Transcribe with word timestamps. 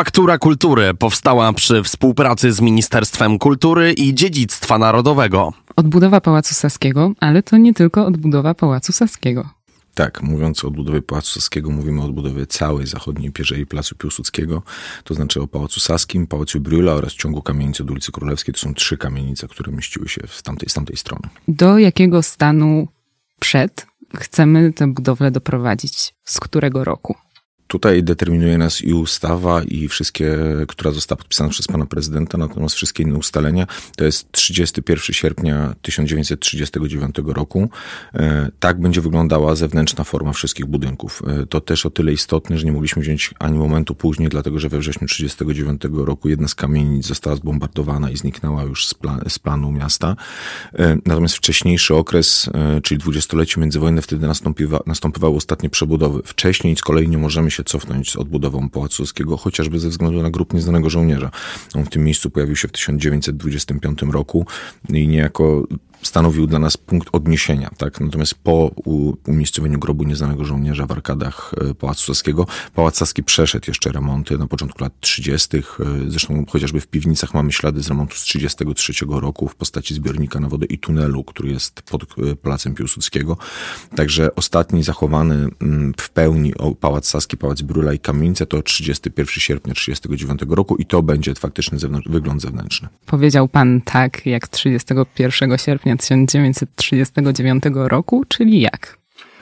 Faktura 0.00 0.38
Kultury 0.38 0.94
powstała 0.94 1.52
przy 1.52 1.82
współpracy 1.82 2.52
z 2.52 2.60
Ministerstwem 2.60 3.38
Kultury 3.38 3.92
i 3.92 4.14
Dziedzictwa 4.14 4.78
Narodowego. 4.78 5.52
Odbudowa 5.76 6.20
Pałacu 6.20 6.54
Saskiego, 6.54 7.12
ale 7.20 7.42
to 7.42 7.56
nie 7.56 7.74
tylko 7.74 8.06
odbudowa 8.06 8.54
Pałacu 8.54 8.92
Saskiego. 8.92 9.48
Tak, 9.94 10.22
mówiąc 10.22 10.64
o 10.64 10.68
odbudowie 10.68 11.02
Pałacu 11.02 11.40
Saskiego, 11.40 11.70
mówimy 11.70 12.02
o 12.02 12.04
odbudowie 12.04 12.46
całej 12.46 12.86
zachodniej 12.86 13.32
pierzei 13.32 13.66
Placu 13.66 13.96
Piłsudskiego, 13.96 14.62
to 15.04 15.14
znaczy 15.14 15.42
o 15.42 15.46
Pałacu 15.46 15.80
Saskim, 15.80 16.26
Pałacu 16.26 16.60
Brüla 16.60 16.90
oraz 16.90 17.12
ciągu 17.12 17.42
kamienicy 17.42 17.82
od 17.82 17.90
ulicy 17.90 18.12
Królewskiej. 18.12 18.54
To 18.54 18.60
są 18.60 18.74
trzy 18.74 18.96
kamienice, 18.96 19.48
które 19.48 19.72
mieściły 19.72 20.08
się 20.08 20.20
w 20.26 20.42
tamtej, 20.42 20.68
z 20.68 20.74
tamtej 20.74 20.96
strony. 20.96 21.28
Do 21.48 21.78
jakiego 21.78 22.22
stanu 22.22 22.88
przed 23.40 23.86
chcemy 24.16 24.72
tę 24.72 24.92
budowlę 24.92 25.30
doprowadzić? 25.30 26.14
Z 26.24 26.40
którego 26.40 26.84
roku? 26.84 27.14
Tutaj 27.70 28.02
determinuje 28.02 28.58
nas 28.58 28.82
i 28.82 28.92
ustawa, 28.92 29.62
i 29.62 29.88
wszystkie, 29.88 30.38
która 30.68 30.90
została 30.90 31.16
podpisana 31.16 31.50
przez 31.50 31.66
pana 31.66 31.86
prezydenta, 31.86 32.38
natomiast 32.38 32.74
wszystkie 32.74 33.02
inne 33.02 33.18
ustalenia 33.18 33.66
to 33.96 34.04
jest 34.04 34.32
31 34.32 35.14
sierpnia 35.14 35.74
1939 35.82 37.16
roku. 37.26 37.68
E, 38.14 38.50
tak 38.60 38.80
będzie 38.80 39.00
wyglądała 39.00 39.54
zewnętrzna 39.54 40.04
forma 40.04 40.32
wszystkich 40.32 40.66
budynków. 40.66 41.22
E, 41.26 41.46
to 41.46 41.60
też 41.60 41.86
o 41.86 41.90
tyle 41.90 42.12
istotne, 42.12 42.58
że 42.58 42.64
nie 42.64 42.72
mogliśmy 42.72 43.02
wziąć 43.02 43.34
ani 43.38 43.58
momentu 43.58 43.94
później, 43.94 44.28
dlatego 44.28 44.58
że 44.58 44.68
we 44.68 44.78
wrześniu 44.78 45.08
1939 45.08 46.06
roku 46.06 46.28
jedna 46.28 46.48
z 46.48 46.54
kamienic 46.54 47.06
została 47.06 47.36
zbombardowana 47.36 48.10
i 48.10 48.16
zniknęła 48.16 48.62
już 48.62 48.86
z, 48.86 48.94
plan, 48.94 49.20
z 49.28 49.38
planu 49.38 49.72
miasta. 49.72 50.16
E, 50.78 50.96
natomiast 51.06 51.36
wcześniejszy 51.36 51.94
okres, 51.94 52.50
czyli 52.82 52.98
dwudziestolecie 52.98 53.60
międzywojenne, 53.60 54.02
wtedy 54.02 54.26
nastąpiwa, 54.26 54.80
następowały 54.86 55.36
ostatnie 55.36 55.70
przebudowy. 55.70 56.22
Wcześniej 56.24 56.76
z 56.76 56.82
kolei 56.82 57.08
nie 57.08 57.18
możemy 57.18 57.50
się 57.50 57.59
się 57.60 57.64
cofnąć 57.64 58.10
z 58.10 58.16
odbudową 58.16 58.68
Pałacu 58.68 59.06
Saskiego, 59.06 59.36
chociażby 59.36 59.78
ze 59.78 59.88
względu 59.88 60.22
na 60.22 60.30
grup 60.30 60.54
nieznanego 60.54 60.90
żołnierza. 60.90 61.30
On 61.74 61.84
w 61.84 61.88
tym 61.88 62.04
miejscu 62.04 62.30
pojawił 62.30 62.56
się 62.56 62.68
w 62.68 62.72
1925 62.72 64.02
roku 64.02 64.46
i 64.88 65.08
niejako 65.08 65.66
stanowił 66.02 66.46
dla 66.46 66.58
nas 66.58 66.76
punkt 66.76 67.08
odniesienia. 67.12 67.70
Tak? 67.76 68.00
Natomiast 68.00 68.34
po 68.34 68.70
umiejscowieniu 69.26 69.78
grobu 69.78 70.04
nieznanego 70.04 70.44
żołnierza 70.44 70.86
w 70.86 70.92
arkadach 70.92 71.52
e, 71.70 71.74
Pałacu 71.74 72.14
Saskiego, 72.14 72.46
Pałac 72.74 72.96
Saski 72.96 73.22
przeszedł 73.22 73.64
jeszcze 73.68 73.92
remonty 73.92 74.38
na 74.38 74.46
początku 74.46 74.82
lat 74.82 74.92
30. 75.00 75.58
E, 75.58 75.62
zresztą 76.08 76.44
chociażby 76.48 76.80
w 76.80 76.86
piwnicach 76.86 77.34
mamy 77.34 77.52
ślady 77.52 77.82
z 77.82 77.88
remontu 77.88 78.16
z 78.16 78.20
33 78.20 78.92
roku 79.08 79.48
w 79.48 79.54
postaci 79.54 79.94
zbiornika 79.94 80.40
na 80.40 80.48
wodę 80.48 80.66
i 80.66 80.78
tunelu, 80.78 81.24
który 81.24 81.50
jest 81.50 81.82
pod 81.82 82.02
e, 82.02 82.36
Placem 82.36 82.74
Piłsudskiego. 82.74 83.36
Także 83.96 84.34
ostatni 84.34 84.82
zachowany 84.82 85.48
mm, 85.60 85.94
w 85.96 86.10
pełni 86.10 86.52
Pałac 86.80 87.08
Saski, 87.08 87.36
Pałac 87.36 87.62
Brula 87.62 87.92
i 87.92 87.98
Kamienice 87.98 88.46
to 88.46 88.62
31 88.62 89.26
sierpnia 89.26 89.74
39 89.74 90.40
roku 90.48 90.76
i 90.76 90.86
to 90.86 91.02
będzie 91.02 91.34
faktyczny 91.34 91.78
wygląd 92.06 92.42
zewnętrzny. 92.42 92.88
Powiedział 93.06 93.48
pan 93.48 93.80
tak, 93.80 94.26
jak 94.26 94.48
31 94.48 95.58
sierpnia 95.58 95.89
sierpnia 95.90 95.96
1939 95.96 97.64
roku, 97.74 98.24
czyli 98.28 98.60
jak? 98.60 98.98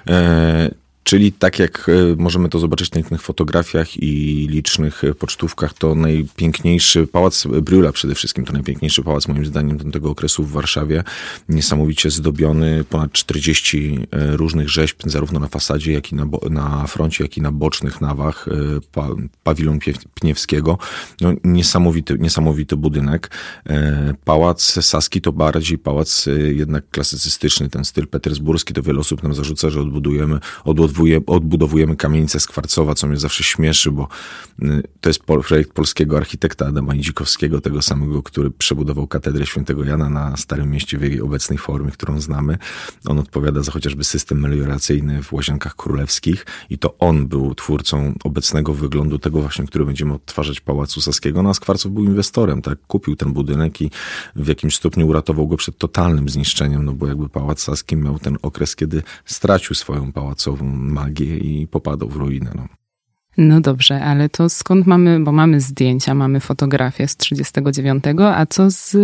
E, 0.08 0.70
Czyli 1.08 1.32
tak 1.32 1.58
jak 1.58 1.88
e, 1.88 1.92
możemy 2.16 2.48
to 2.48 2.58
zobaczyć 2.58 2.92
na 2.92 3.00
innych 3.00 3.22
fotografiach 3.22 3.96
i 3.96 4.46
licznych 4.50 5.04
e, 5.04 5.14
pocztówkach, 5.14 5.74
to 5.74 5.94
najpiękniejszy 5.94 7.06
pałac 7.06 7.46
Brüla 7.46 7.92
przede 7.92 8.14
wszystkim, 8.14 8.44
to 8.44 8.52
najpiękniejszy 8.52 9.02
pałac 9.02 9.28
moim 9.28 9.46
zdaniem 9.46 9.78
tamtego 9.78 10.10
okresu 10.10 10.44
w 10.44 10.50
Warszawie. 10.52 11.04
Niesamowicie 11.48 12.10
zdobiony, 12.10 12.84
ponad 12.84 13.12
40 13.12 14.06
e, 14.10 14.36
różnych 14.36 14.68
rzeźb, 14.68 14.96
zarówno 15.04 15.40
na 15.40 15.48
fasadzie, 15.48 15.92
jak 15.92 16.12
i 16.12 16.14
na, 16.14 16.26
na 16.50 16.86
froncie, 16.86 17.24
jak 17.24 17.36
i 17.36 17.42
na 17.42 17.52
bocznych 17.52 18.00
nawach 18.00 18.46
pa, 18.92 19.08
pawilon 19.42 19.78
Pniewskiego. 20.14 20.78
No, 21.20 21.32
niesamowity, 21.44 22.16
niesamowity 22.18 22.76
budynek. 22.76 23.30
Pałac 24.24 24.62
Saski 24.62 25.20
to 25.20 25.32
bardziej 25.32 25.78
pałac 25.78 26.28
jednak 26.54 26.90
klasycystyczny, 26.90 27.68
ten 27.68 27.84
styl 27.84 28.06
petersburski, 28.06 28.74
to 28.74 28.82
wiele 28.82 29.00
osób 29.00 29.22
nam 29.22 29.34
zarzuca, 29.34 29.70
że 29.70 29.80
odbudujemy, 29.80 30.38
odbudowujemy 31.26 31.96
kamienicę 31.96 32.40
z 32.40 32.46
Kwarcowa, 32.46 32.94
co 32.94 33.06
mnie 33.06 33.16
zawsze 33.16 33.44
śmieszy, 33.44 33.90
bo 33.90 34.08
y, 34.62 34.82
to 35.00 35.10
jest 35.10 35.22
projekt 35.22 35.72
polskiego 35.72 36.16
architekta 36.16 36.66
Adama 36.66 36.94
Idzikowskiego, 36.94 37.60
tego 37.60 37.82
samego, 37.82 38.22
który 38.22 38.50
przebudował 38.50 39.06
katedrę 39.06 39.46
świętego 39.46 39.84
Jana 39.84 40.08
na 40.08 40.36
Starym 40.36 40.70
Mieście 40.70 40.98
w 40.98 41.02
jej 41.02 41.20
obecnej 41.20 41.58
formie, 41.58 41.90
którą 41.90 42.20
znamy. 42.20 42.58
On 43.06 43.18
odpowiada 43.18 43.62
za 43.62 43.72
chociażby 43.72 44.04
system 44.04 44.40
melioracyjny 44.40 45.22
w 45.22 45.32
Łazienkach 45.32 45.76
Królewskich 45.76 46.46
i 46.70 46.78
to 46.78 46.98
on 46.98 47.26
był 47.26 47.54
twórcą 47.54 48.14
obecnego 48.24 48.74
wyglądu 48.74 49.18
tego 49.18 49.40
właśnie, 49.40 49.66
który 49.66 49.84
będziemy 49.84 50.14
odtwarzać 50.14 50.60
Pałacu 50.60 51.00
Saskiego. 51.00 51.42
No 51.42 51.50
a 51.50 51.54
Skwarcow 51.54 51.92
był 51.92 52.04
inwestorem, 52.04 52.62
tak? 52.62 52.78
Kupił 52.86 53.16
ten 53.16 53.32
budynek 53.32 53.82
i 53.82 53.90
w 54.36 54.48
jakimś 54.48 54.76
stopniu 54.76 55.06
uratował 55.08 55.48
go 55.48 55.56
przed 55.56 55.78
totalnym 55.78 56.28
zniszczeniem, 56.28 56.84
no 56.84 56.92
bo 56.92 57.06
jakby 57.06 57.28
Pałac 57.28 57.62
Saski 57.62 57.96
miał 57.96 58.18
ten 58.18 58.38
okres, 58.42 58.76
kiedy 58.76 59.02
stracił 59.24 59.74
swoją 59.74 60.12
pałacową 60.12 60.64
magię 60.88 61.36
i 61.36 61.66
popadał 61.66 62.08
w 62.08 62.16
ruinę. 62.16 62.52
No. 62.54 62.66
No 63.38 63.60
dobrze, 63.60 64.04
ale 64.04 64.28
to 64.28 64.48
skąd 64.48 64.86
mamy, 64.86 65.20
bo 65.20 65.32
mamy 65.32 65.60
zdjęcia, 65.60 66.14
mamy 66.14 66.40
fotografie 66.40 67.08
z 67.08 67.16
39, 67.16 68.04
a 68.20 68.46
co 68.46 68.70
z 68.70 68.96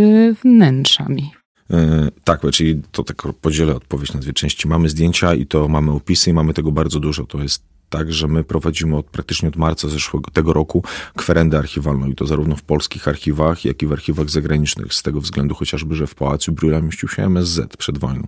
wnętrzami? 0.42 1.30
Yy, 1.70 1.78
tak, 2.24 2.40
czyli 2.52 2.82
to 2.92 3.02
tak 3.02 3.22
podzielę 3.40 3.76
odpowiedź 3.76 4.12
na 4.12 4.20
dwie 4.20 4.32
części. 4.32 4.68
Mamy 4.68 4.88
zdjęcia 4.88 5.34
i 5.34 5.46
to 5.46 5.68
mamy 5.68 5.90
opisy 5.90 6.30
i 6.30 6.32
mamy 6.32 6.54
tego 6.54 6.72
bardzo 6.72 7.00
dużo. 7.00 7.26
To 7.26 7.42
jest 7.42 7.73
tak, 7.94 8.12
że 8.12 8.28
my 8.28 8.44
prowadzimy 8.44 8.97
od, 8.97 9.06
praktycznie 9.06 9.49
od 9.49 9.56
marca 9.56 9.88
zeszłego 9.88 10.31
tego 10.31 10.53
roku 10.53 10.84
kwerendę 11.16 11.59
archiwalną 11.59 12.06
i 12.06 12.15
to 12.15 12.27
zarówno 12.27 12.56
w 12.56 12.62
polskich 12.62 13.09
archiwach, 13.09 13.65
jak 13.65 13.82
i 13.82 13.87
w 13.87 13.93
archiwach 13.93 14.31
zagranicznych, 14.31 14.94
z 14.94 15.03
tego 15.03 15.21
względu 15.21 15.55
chociażby, 15.55 15.94
że 15.94 16.06
w 16.06 16.15
Pałacu 16.15 16.53
Brüla 16.53 16.82
mieścił 16.82 17.09
się 17.09 17.22
MSZ 17.22 17.77
przed 17.77 17.99
wojną. 17.99 18.27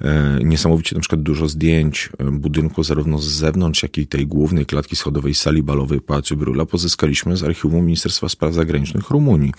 E, 0.00 0.38
niesamowicie 0.44 0.94
na 0.94 1.00
przykład 1.00 1.22
dużo 1.22 1.48
zdjęć 1.48 2.10
e, 2.18 2.24
budynku 2.24 2.82
zarówno 2.82 3.18
z 3.18 3.26
zewnątrz, 3.26 3.82
jak 3.82 3.98
i 3.98 4.06
tej 4.06 4.26
głównej 4.26 4.66
klatki 4.66 4.96
schodowej 4.96 5.34
sali 5.34 5.62
balowej 5.62 6.00
Pałacu 6.00 6.36
Brüla 6.36 6.66
pozyskaliśmy 6.66 7.36
z 7.36 7.42
archiwum 7.42 7.86
Ministerstwa 7.86 8.28
Spraw 8.28 8.54
Zagranicznych 8.54 9.10
Rumunii, 9.10 9.52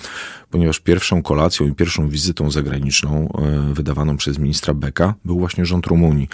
ponieważ 0.50 0.80
pierwszą 0.80 1.22
kolacją 1.22 1.68
i 1.68 1.74
pierwszą 1.74 2.10
wizytą 2.10 2.52
zagraniczną 2.52 3.30
e, 3.30 3.74
wydawaną 3.74 4.18
przez 4.18 4.40
ministra 4.40 4.74
Beka 4.74 5.14
był 5.26 5.40
właśnie 5.40 5.66
rząd 5.66 5.88
Rumunii 5.88 6.30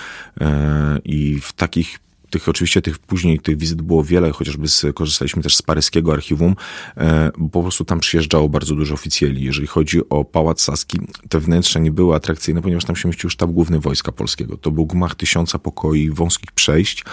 i 1.05 1.39
w 1.41 1.53
takich 1.53 1.99
tych 2.31 2.49
oczywiście 2.49 2.81
tych 2.81 2.99
później 2.99 3.39
tych 3.39 3.57
wizyt 3.57 3.81
było 3.81 4.03
wiele, 4.03 4.31
chociażby 4.31 4.67
z, 4.67 4.85
korzystaliśmy 4.93 5.43
też 5.43 5.55
z 5.55 5.61
paryskiego 5.61 6.13
archiwum, 6.13 6.55
e, 6.97 7.31
bo 7.37 7.49
po 7.49 7.61
prostu 7.61 7.85
tam 7.85 7.99
przyjeżdżało 7.99 8.49
bardzo 8.49 8.75
dużo 8.75 8.93
oficjeli. 8.93 9.43
Jeżeli 9.43 9.67
chodzi 9.67 10.09
o 10.09 10.25
Pałac 10.25 10.61
Saski, 10.61 10.99
te 11.29 11.39
wnętrze 11.39 11.81
nie 11.81 11.91
były 11.91 12.15
atrakcyjne, 12.15 12.61
ponieważ 12.61 12.85
tam 12.85 12.95
się 12.95 13.09
mieścił 13.09 13.29
sztab 13.29 13.51
główny 13.51 13.79
Wojska 13.79 14.11
Polskiego. 14.11 14.57
To 14.57 14.71
był 14.71 14.85
gmach 14.85 15.15
tysiąca 15.15 15.59
pokoi, 15.59 16.09
wąskich 16.09 16.51
przejść, 16.51 17.03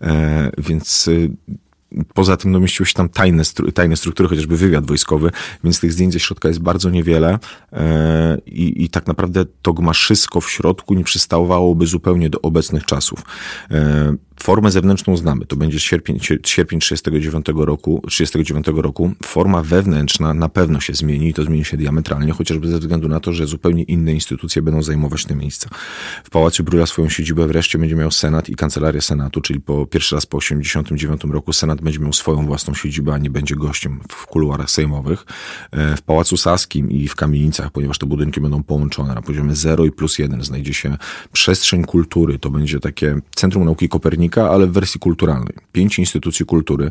e, 0.00 0.50
więc 0.58 1.10
Poza 2.14 2.36
tym 2.36 2.52
no, 2.52 2.60
mieściły 2.60 2.86
się 2.86 2.94
tam 2.94 3.08
tajne, 3.08 3.42
tajne 3.74 3.96
struktury, 3.96 4.28
chociażby 4.28 4.56
wywiad 4.56 4.86
wojskowy, 4.86 5.30
więc 5.64 5.80
tych 5.80 5.92
zdjęć 5.92 6.12
ze 6.12 6.20
środka 6.20 6.48
jest 6.48 6.60
bardzo 6.60 6.90
niewiele 6.90 7.38
e, 7.72 8.38
i, 8.46 8.84
i 8.84 8.90
tak 8.90 9.06
naprawdę 9.06 9.44
to 9.62 9.72
gmaszysko 9.72 10.40
w 10.40 10.50
środku 10.50 10.94
nie 10.94 11.04
przystałowałoby 11.04 11.86
zupełnie 11.86 12.30
do 12.30 12.40
obecnych 12.40 12.84
czasów. 12.84 13.22
E, 13.70 14.16
formę 14.46 14.70
zewnętrzną 14.70 15.16
znamy, 15.16 15.46
to 15.46 15.56
będzie 15.56 15.80
sierpień, 15.80 16.18
sierpień 16.46 16.80
39 16.80 17.46
roku, 17.56 18.02
39 18.08 18.66
roku. 18.66 19.12
Forma 19.24 19.62
wewnętrzna 19.62 20.34
na 20.34 20.48
pewno 20.48 20.80
się 20.80 20.94
zmieni 20.94 21.28
i 21.28 21.34
to 21.34 21.44
zmieni 21.44 21.64
się 21.64 21.76
diametralnie, 21.76 22.32
chociażby 22.32 22.68
ze 22.68 22.78
względu 22.78 23.08
na 23.08 23.20
to, 23.20 23.32
że 23.32 23.46
zupełnie 23.46 23.82
inne 23.82 24.12
instytucje 24.12 24.62
będą 24.62 24.82
zajmować 24.82 25.24
te 25.24 25.34
miejsca. 25.34 25.68
W 26.24 26.30
Pałacu 26.30 26.64
Brula 26.64 26.86
swoją 26.86 27.08
siedzibę 27.08 27.46
wreszcie 27.46 27.78
będzie 27.78 27.94
miał 27.94 28.10
Senat 28.10 28.48
i 28.48 28.54
Kancelaria 28.54 29.00
Senatu, 29.00 29.40
czyli 29.40 29.60
po 29.60 29.86
pierwszy 29.86 30.14
raz 30.14 30.26
po 30.26 30.36
89 30.36 31.24
roku 31.24 31.52
Senat 31.52 31.80
będzie 31.80 31.98
miał 31.98 32.12
swoją 32.12 32.46
własną 32.46 32.74
siedzibę, 32.74 33.14
a 33.14 33.18
nie 33.18 33.30
będzie 33.30 33.56
gościem 33.56 34.00
w 34.08 34.26
kuluarach 34.26 34.70
sejmowych. 34.70 35.26
E, 35.70 35.96
w 35.96 36.02
Pałacu 36.02 36.36
Saskim 36.36 36.90
i 36.90 37.08
w 37.08 37.14
Kamienicach, 37.14 37.70
ponieważ 37.70 37.98
te 37.98 38.06
budynki 38.06 38.40
będą 38.40 38.62
połączone 38.62 39.14
na 39.14 39.22
poziomie 39.22 39.54
0 39.54 39.84
i 39.84 39.92
plus 39.92 40.18
1 40.18 40.42
znajdzie 40.42 40.74
się 40.74 40.96
przestrzeń 41.32 41.84
kultury. 41.84 42.38
To 42.38 42.50
będzie 42.50 42.80
takie 42.80 43.20
Centrum 43.34 43.64
Nauki 43.64 43.88
Kopernika, 43.88 44.35
ale 44.44 44.66
w 44.66 44.72
wersji 44.72 45.00
kulturalnej. 45.00 45.54
Pięć 45.72 45.98
instytucji 45.98 46.46
kultury. 46.46 46.90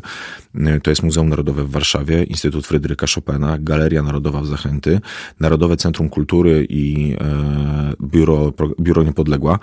E, 0.54 0.80
to 0.80 0.90
jest 0.90 1.02
Muzeum 1.02 1.28
Narodowe 1.28 1.64
w 1.64 1.70
Warszawie, 1.70 2.24
Instytut 2.24 2.66
Fryderyka 2.66 3.06
Chopina, 3.14 3.58
Galeria 3.60 4.02
Narodowa 4.02 4.40
w 4.40 4.46
Zachęty, 4.46 5.00
Narodowe 5.40 5.76
Centrum 5.76 6.08
Kultury 6.08 6.66
i 6.70 7.16
e, 7.20 7.92
Biuro, 8.02 8.52
Biuro 8.80 9.02
Niepodległa 9.02 9.58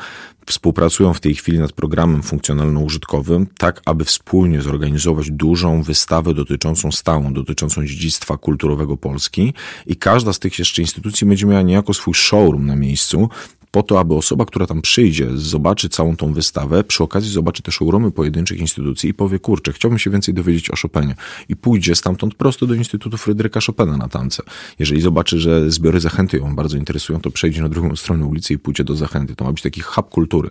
współpracują 0.45 1.13
w 1.13 1.19
tej 1.19 1.35
chwili 1.35 1.59
nad 1.59 1.73
programem 1.73 2.21
funkcjonalno-użytkowym, 2.21 3.47
tak 3.57 3.81
aby 3.85 4.05
wspólnie 4.05 4.61
zorganizować 4.61 5.31
dużą 5.31 5.83
wystawę 5.83 6.33
dotyczącą 6.33 6.91
stałą, 6.91 7.33
dotyczącą 7.33 7.85
dziedzictwa 7.85 8.37
kulturowego 8.37 8.97
Polski 8.97 9.53
i 9.87 9.95
każda 9.95 10.33
z 10.33 10.39
tych 10.39 10.59
jeszcze 10.59 10.81
instytucji 10.81 11.27
będzie 11.27 11.45
miała 11.45 11.61
niejako 11.61 11.93
swój 11.93 12.13
showroom 12.13 12.65
na 12.65 12.75
miejscu, 12.75 13.29
po 13.73 13.83
to, 13.83 13.99
aby 13.99 14.13
osoba, 14.15 14.45
która 14.45 14.65
tam 14.65 14.81
przyjdzie, 14.81 15.29
zobaczy 15.35 15.89
całą 15.89 16.15
tą 16.15 16.33
wystawę, 16.33 16.83
przy 16.83 17.03
okazji 17.03 17.31
zobaczy 17.31 17.63
też 17.63 17.81
ogromy 17.81 18.11
pojedynczych 18.11 18.59
instytucji 18.59 19.09
i 19.09 19.13
powie, 19.13 19.39
kurczę, 19.39 19.73
chciałbym 19.73 19.99
się 19.99 20.09
więcej 20.09 20.33
dowiedzieć 20.33 20.69
o 20.69 20.75
Chopinie. 20.75 21.15
I 21.49 21.55
pójdzie 21.55 21.95
stamtąd 21.95 22.35
prosto 22.35 22.67
do 22.67 22.73
Instytutu 22.73 23.17
Fryderyka 23.17 23.59
Chopina 23.65 23.97
na 23.97 24.07
tance. 24.07 24.43
Jeżeli 24.79 25.01
zobaczy, 25.01 25.39
że 25.39 25.71
zbiory 25.71 25.99
Zachęty 25.99 26.37
ją 26.37 26.55
bardzo 26.55 26.77
interesują, 26.77 27.19
to 27.19 27.31
przejdzie 27.31 27.61
na 27.61 27.69
drugą 27.69 27.95
stronę 27.95 28.25
ulicy 28.25 28.53
i 28.53 28.59
pójdzie 28.59 28.83
do 28.83 28.95
Zachęty. 28.95 29.35
To 29.35 29.45
ma 29.45 29.51
być 29.51 29.61
taki 29.61 29.81
hub 29.81 30.09
kultury. 30.09 30.49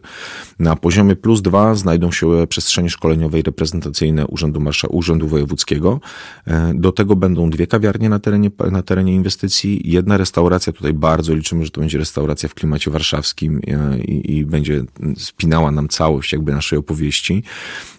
Na 0.59 0.77
poziomie 0.77 1.17
plus 1.17 1.43
dwa 1.43 1.75
znajdą 1.75 2.13
się 2.13 2.47
przestrzenie 2.49 2.91
szkoleniowe 2.91 3.39
i 3.39 3.43
reprezentacyjne 3.43 4.27
Urzędu 4.27 4.61
Marsza, 4.61 4.89
Urzędu 4.89 5.29
Wojewódzkiego. 5.29 6.01
E, 6.47 6.73
do 6.75 6.93
tego 6.93 7.17
będą 7.17 7.51
dwie 7.51 7.67
kawiarnie 7.67 8.09
na 8.09 8.19
terenie, 8.19 8.51
na 8.71 8.83
terenie 8.83 9.15
inwestycji, 9.15 9.81
jedna 9.85 10.17
restauracja, 10.17 10.73
tutaj 10.73 10.93
bardzo 10.93 11.35
liczymy, 11.35 11.65
że 11.65 11.71
to 11.71 11.81
będzie 11.81 11.99
restauracja 11.99 12.49
w 12.49 12.55
klimacie 12.55 12.91
warszawskim 13.13 13.61
e, 13.67 13.99
i, 13.99 14.37
i 14.37 14.47
będzie 14.47 14.85
spinała 15.17 15.71
nam 15.71 15.89
całość 15.89 16.33
jakby 16.33 16.53
naszej 16.53 16.79
opowieści. 16.79 17.43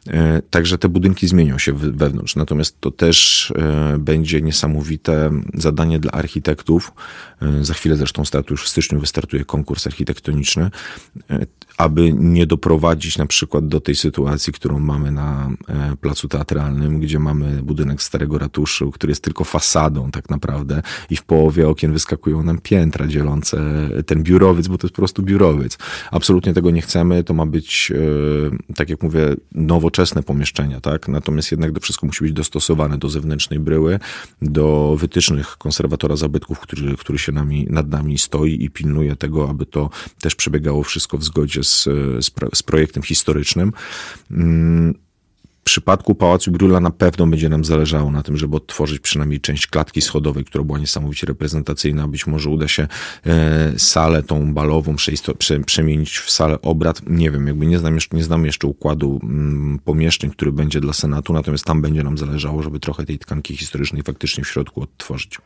E, 0.08 0.42
także 0.50 0.78
te 0.78 0.90
budynki 0.90 1.28
zmienią 1.28 1.58
się 1.58 1.74
wewnątrz. 1.74 2.36
Natomiast 2.36 2.80
to 2.80 2.92
też 2.92 3.54
będzie 4.00 4.42
niesamowite 4.42 5.32
zadanie 5.54 6.00
dla 6.00 6.12
architektów. 6.12 6.92
Za 7.62 7.74
chwilę 7.74 7.96
zresztą 7.96 8.26
startu, 8.26 8.54
już 8.54 8.64
w 8.64 8.70
styczniu 8.70 9.00
wystartuje 9.00 9.46
konkurs 9.46 9.88
architektoniczny 9.88 10.72
aby 11.78 12.14
nie 12.14 12.48
doprowadzić 12.48 13.18
na 13.18 13.26
przykład 13.26 13.68
do 13.68 13.80
tej 13.80 13.96
sytuacji, 13.96 14.54
którą 14.54 14.80
mamy 14.80 15.12
na 15.12 15.50
e, 15.68 15.96
placu 16.02 16.28
teatralnym, 16.28 17.00
gdzie 17.00 17.20
mamy 17.20 17.64
budynek 17.64 18.04
starego 18.04 18.38
ratuszu, 18.38 18.92
który 18.92 19.12
jest 19.12 19.24
tylko 19.24 19.44
fasadą 19.44 20.12
tak 20.12 20.30
naprawdę 20.30 20.82
i 21.10 21.16
w 21.16 21.24
połowie 21.24 21.70
okien 21.70 21.94
wyskakują 21.94 22.44
nam 22.44 22.60
piętra 22.62 23.08
dzielące 23.08 23.62
ten 24.06 24.24
biurowiec, 24.24 24.68
bo 24.68 24.78
to 24.78 24.88
jest 24.88 24.96
po 24.96 25.02
prostu 25.02 25.24
biurowiec. 25.24 25.78
Absolutnie 26.12 26.54
tego 26.54 26.72
nie 26.72 26.82
chcemy, 26.82 27.24
to 27.24 27.34
ma 27.34 27.46
być, 27.46 27.92
e, 28.70 28.74
tak 28.76 28.90
jak 28.90 29.04
mówię, 29.04 29.36
nowoczesne 29.52 30.24
pomieszczenia, 30.24 30.82
tak? 30.82 31.08
Natomiast 31.08 31.52
jednak 31.52 31.72
to 31.72 31.80
wszystko 31.80 32.08
musi 32.08 32.24
być 32.24 32.34
dostosowane 32.34 32.98
do 32.98 33.10
zewnętrznej 33.10 33.60
bryły, 33.60 34.00
do 34.42 34.96
wytycznych 35.00 35.58
konserwatora 35.58 36.16
zabytków, 36.16 36.60
który, 36.60 36.98
który 36.98 37.20
się 37.20 37.32
nami, 37.32 37.68
nad 37.70 37.90
nami 37.90 38.18
stoi 38.18 38.64
i 38.64 38.70
pilnuje 38.70 39.16
tego, 39.16 39.50
aby 39.50 39.66
to 39.66 39.90
też 40.22 40.36
przebiegało 40.36 40.84
wszystko 40.84 41.18
w 41.18 41.24
zgodzie 41.24 41.63
z, 41.64 41.84
z, 42.26 42.32
z 42.54 42.64
projektem 42.64 43.04
historycznym. 43.04 43.74
Mm, 44.32 44.94
w 45.64 45.66
przypadku 45.66 46.16
Pałacu 46.16 46.52
Brula 46.52 46.80
na 46.80 46.92
pewno 46.92 47.28
będzie 47.28 47.50
nam 47.50 47.66
zależało 47.66 48.12
na 48.12 48.24
tym, 48.24 48.38
żeby 48.38 48.56
odtworzyć 48.56 49.00
przynajmniej 49.00 49.42
część 49.42 49.68
klatki 49.68 50.02
schodowej, 50.02 50.46
która 50.46 50.64
była 50.64 50.80
niesamowicie 50.80 51.28
reprezentacyjna. 51.28 52.08
Być 52.08 52.28
może 52.28 52.50
uda 52.50 52.68
się 52.68 52.88
e, 53.26 53.74
salę 53.78 54.24
tą 54.24 54.54
balową 54.54 54.96
przemienić 55.66 56.18
w 56.18 56.32
salę 56.32 56.62
obrad. 56.62 57.02
Nie 57.08 57.32
wiem, 57.32 57.48
jakby 57.48 57.66
nie 57.66 57.80
znam 57.80 57.96
jeszcze, 57.96 58.18
nie 58.18 58.24
znam 58.24 58.46
jeszcze 58.46 58.68
układu 58.68 59.20
mm, 59.24 59.80
pomieszczeń, 59.80 60.32
który 60.32 60.52
będzie 60.52 60.80
dla 60.80 60.94
Senatu, 60.94 61.34
natomiast 61.34 61.66
tam 61.66 61.82
będzie 61.82 62.04
nam 62.04 62.18
zależało, 62.18 62.64
żeby 62.64 62.80
trochę 62.80 63.06
tej 63.06 63.20
tkanki 63.20 63.58
historycznej 63.58 64.04
faktycznie 64.04 64.44
w 64.44 64.48
środku 64.48 64.82
odtworzyć. 64.82 65.38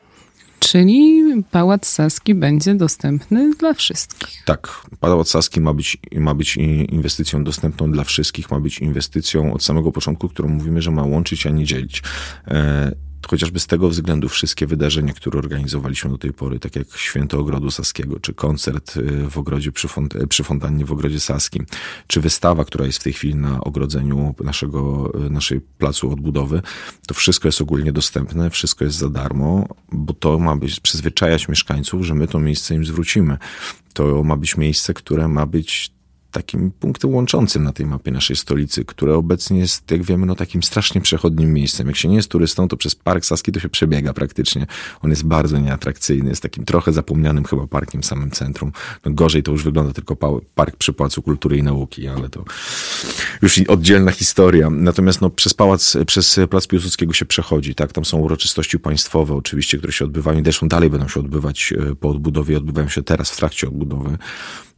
Czyli 0.59 1.24
Pałac 1.51 1.88
Saski 1.88 2.36
będzie 2.36 2.75
dostępny 2.75 3.51
dla 3.59 3.74
wszystkich. 3.74 4.44
Tak, 4.45 4.81
Pałac 5.00 5.30
Saski 5.30 5.62
ma 5.62 5.74
być, 5.74 5.98
ma 6.15 6.36
być 6.36 6.57
inwestycją 6.89 7.44
dostępną 7.44 7.92
dla 7.92 8.04
wszystkich, 8.04 8.51
ma 8.51 8.59
być 8.59 8.80
inwestycją 8.80 9.54
od 9.54 9.63
samego 9.63 9.92
początku, 9.92 10.30
którą 10.30 10.50
mówimy, 10.50 10.81
że 10.81 10.92
ma 10.92 11.04
łączyć, 11.04 11.48
a 11.48 11.50
nie 11.50 11.65
dzielić. 11.65 12.04
Chociażby 13.28 13.60
z 13.60 13.68
tego 13.68 13.90
względu 13.90 14.30
wszystkie 14.30 14.68
wydarzenia, 14.68 15.14
które 15.14 15.40
organizowaliśmy 15.40 16.10
do 16.10 16.18
tej 16.18 16.34
pory, 16.34 16.60
tak 16.60 16.75
jak 16.75 16.88
Święto 16.98 17.40
Ogrodu 17.40 17.72
Saskiego, 17.72 18.19
czy 18.19 18.34
koncert 18.34 18.98
y, 18.98 19.30
w 19.30 19.38
ogrodzie 19.38 19.72
przy, 19.72 19.88
font 19.88 20.14
przy 20.30 20.44
fontannie 20.44 20.86
w 20.86 20.92
ogrodzie 20.92 21.19
Saskim, 21.19 21.66
czy 22.08 22.22
wystawa, 22.22 22.66
która 22.66 22.86
jest 22.86 23.00
w 23.00 23.04
tej 23.04 23.14
chwili 23.14 23.36
na 23.36 23.62
ogrodzeniu 23.62 24.36
naszego, 24.40 25.12
y, 25.25 25.30
naszej 25.30 25.62
placu 25.62 26.12
odbudowy, 26.12 26.62
to 27.08 27.14
wszystko 27.14 27.48
jest 27.48 27.62
ogólnie 27.62 27.92
dostępne, 27.92 28.50
wszystko 28.50 28.86
jest 28.86 28.98
za 28.98 29.10
darmo, 29.10 29.68
bo 29.92 30.13
to 30.13 30.40
ma 30.40 30.56
być 30.56 30.80
przyzwyczajać 30.80 31.48
mieszkańców, 31.48 32.06
że 32.06 32.16
my 32.16 32.28
to 32.28 32.40
miejsce 32.40 32.75
im 32.75 32.86
zwrócimy. 32.86 33.38
To 33.94 34.24
ma 34.24 34.38
być 34.38 34.58
miejsce, 34.58 34.94
które 34.94 35.28
ma 35.28 35.46
być 35.46 35.97
takim 36.31 36.71
punktem 36.71 37.13
łączącym 37.13 37.63
na 37.63 37.74
tej 37.74 37.85
mapie 37.85 38.12
naszej 38.12 38.35
stolicy, 38.35 38.85
które 38.85 39.15
obecnie 39.15 39.59
jest, 39.59 39.91
jak 39.91 40.03
wiemy, 40.03 40.25
no 40.25 40.35
takim 40.35 40.63
strasznie 40.63 41.01
przechodnim 41.01 41.53
miejscem. 41.53 41.88
Jak 41.88 41.95
się 41.95 42.07
nie 42.07 42.15
jest 42.15 42.29
turystą, 42.29 42.68
to 42.68 42.77
przez 42.77 42.95
Park 42.95 43.25
Saski 43.25 43.51
to 43.51 43.59
się 43.59 43.69
przebiega 43.69 44.13
praktycznie. 44.13 44.68
On 45.01 45.09
jest 45.09 45.24
bardzo 45.24 45.59
nieatrakcyjny, 45.59 46.29
jest 46.29 46.41
takim 46.41 46.65
trochę 46.65 46.94
zapomnianym 46.94 47.44
chyba 47.44 47.68
parkiem 47.68 48.01
w 48.01 48.06
samym 48.06 48.31
centrum. 48.31 48.71
No 49.06 49.12
gorzej 49.12 49.44
to 49.44 49.51
już 49.51 49.63
wygląda 49.63 49.94
tylko 49.94 50.15
park 50.56 50.75
przy 50.75 50.94
Pałacu 50.94 51.21
Kultury 51.21 51.57
i 51.57 51.63
Nauki, 51.63 52.07
ale 52.07 52.29
to 52.29 52.44
już 53.41 53.59
oddzielna 53.68 54.12
historia. 54.12 54.69
Natomiast 54.69 55.21
no, 55.21 55.29
przez 55.29 55.53
pałac, 55.53 55.97
przez 56.07 56.39
Plac 56.50 56.68
Piłsudskiego 56.68 57.13
się 57.13 57.25
przechodzi, 57.25 57.75
tak? 57.75 57.94
Tam 57.94 58.06
są 58.06 58.18
uroczystości 58.18 58.79
państwowe 58.79 59.35
oczywiście, 59.35 59.77
które 59.77 59.94
się 59.94 60.06
odbywają 60.06 60.39
i 60.39 60.44
zresztą 60.44 60.68
dalej 60.68 60.89
będą 60.89 61.07
się 61.07 61.19
odbywać 61.19 61.74
e, 61.74 61.95
po 61.95 62.09
odbudowie, 62.09 62.57
odbywają 62.57 62.89
się 62.89 63.03
teraz 63.03 63.31
w 63.31 63.38
trakcie 63.38 63.68
odbudowy. 63.68 64.18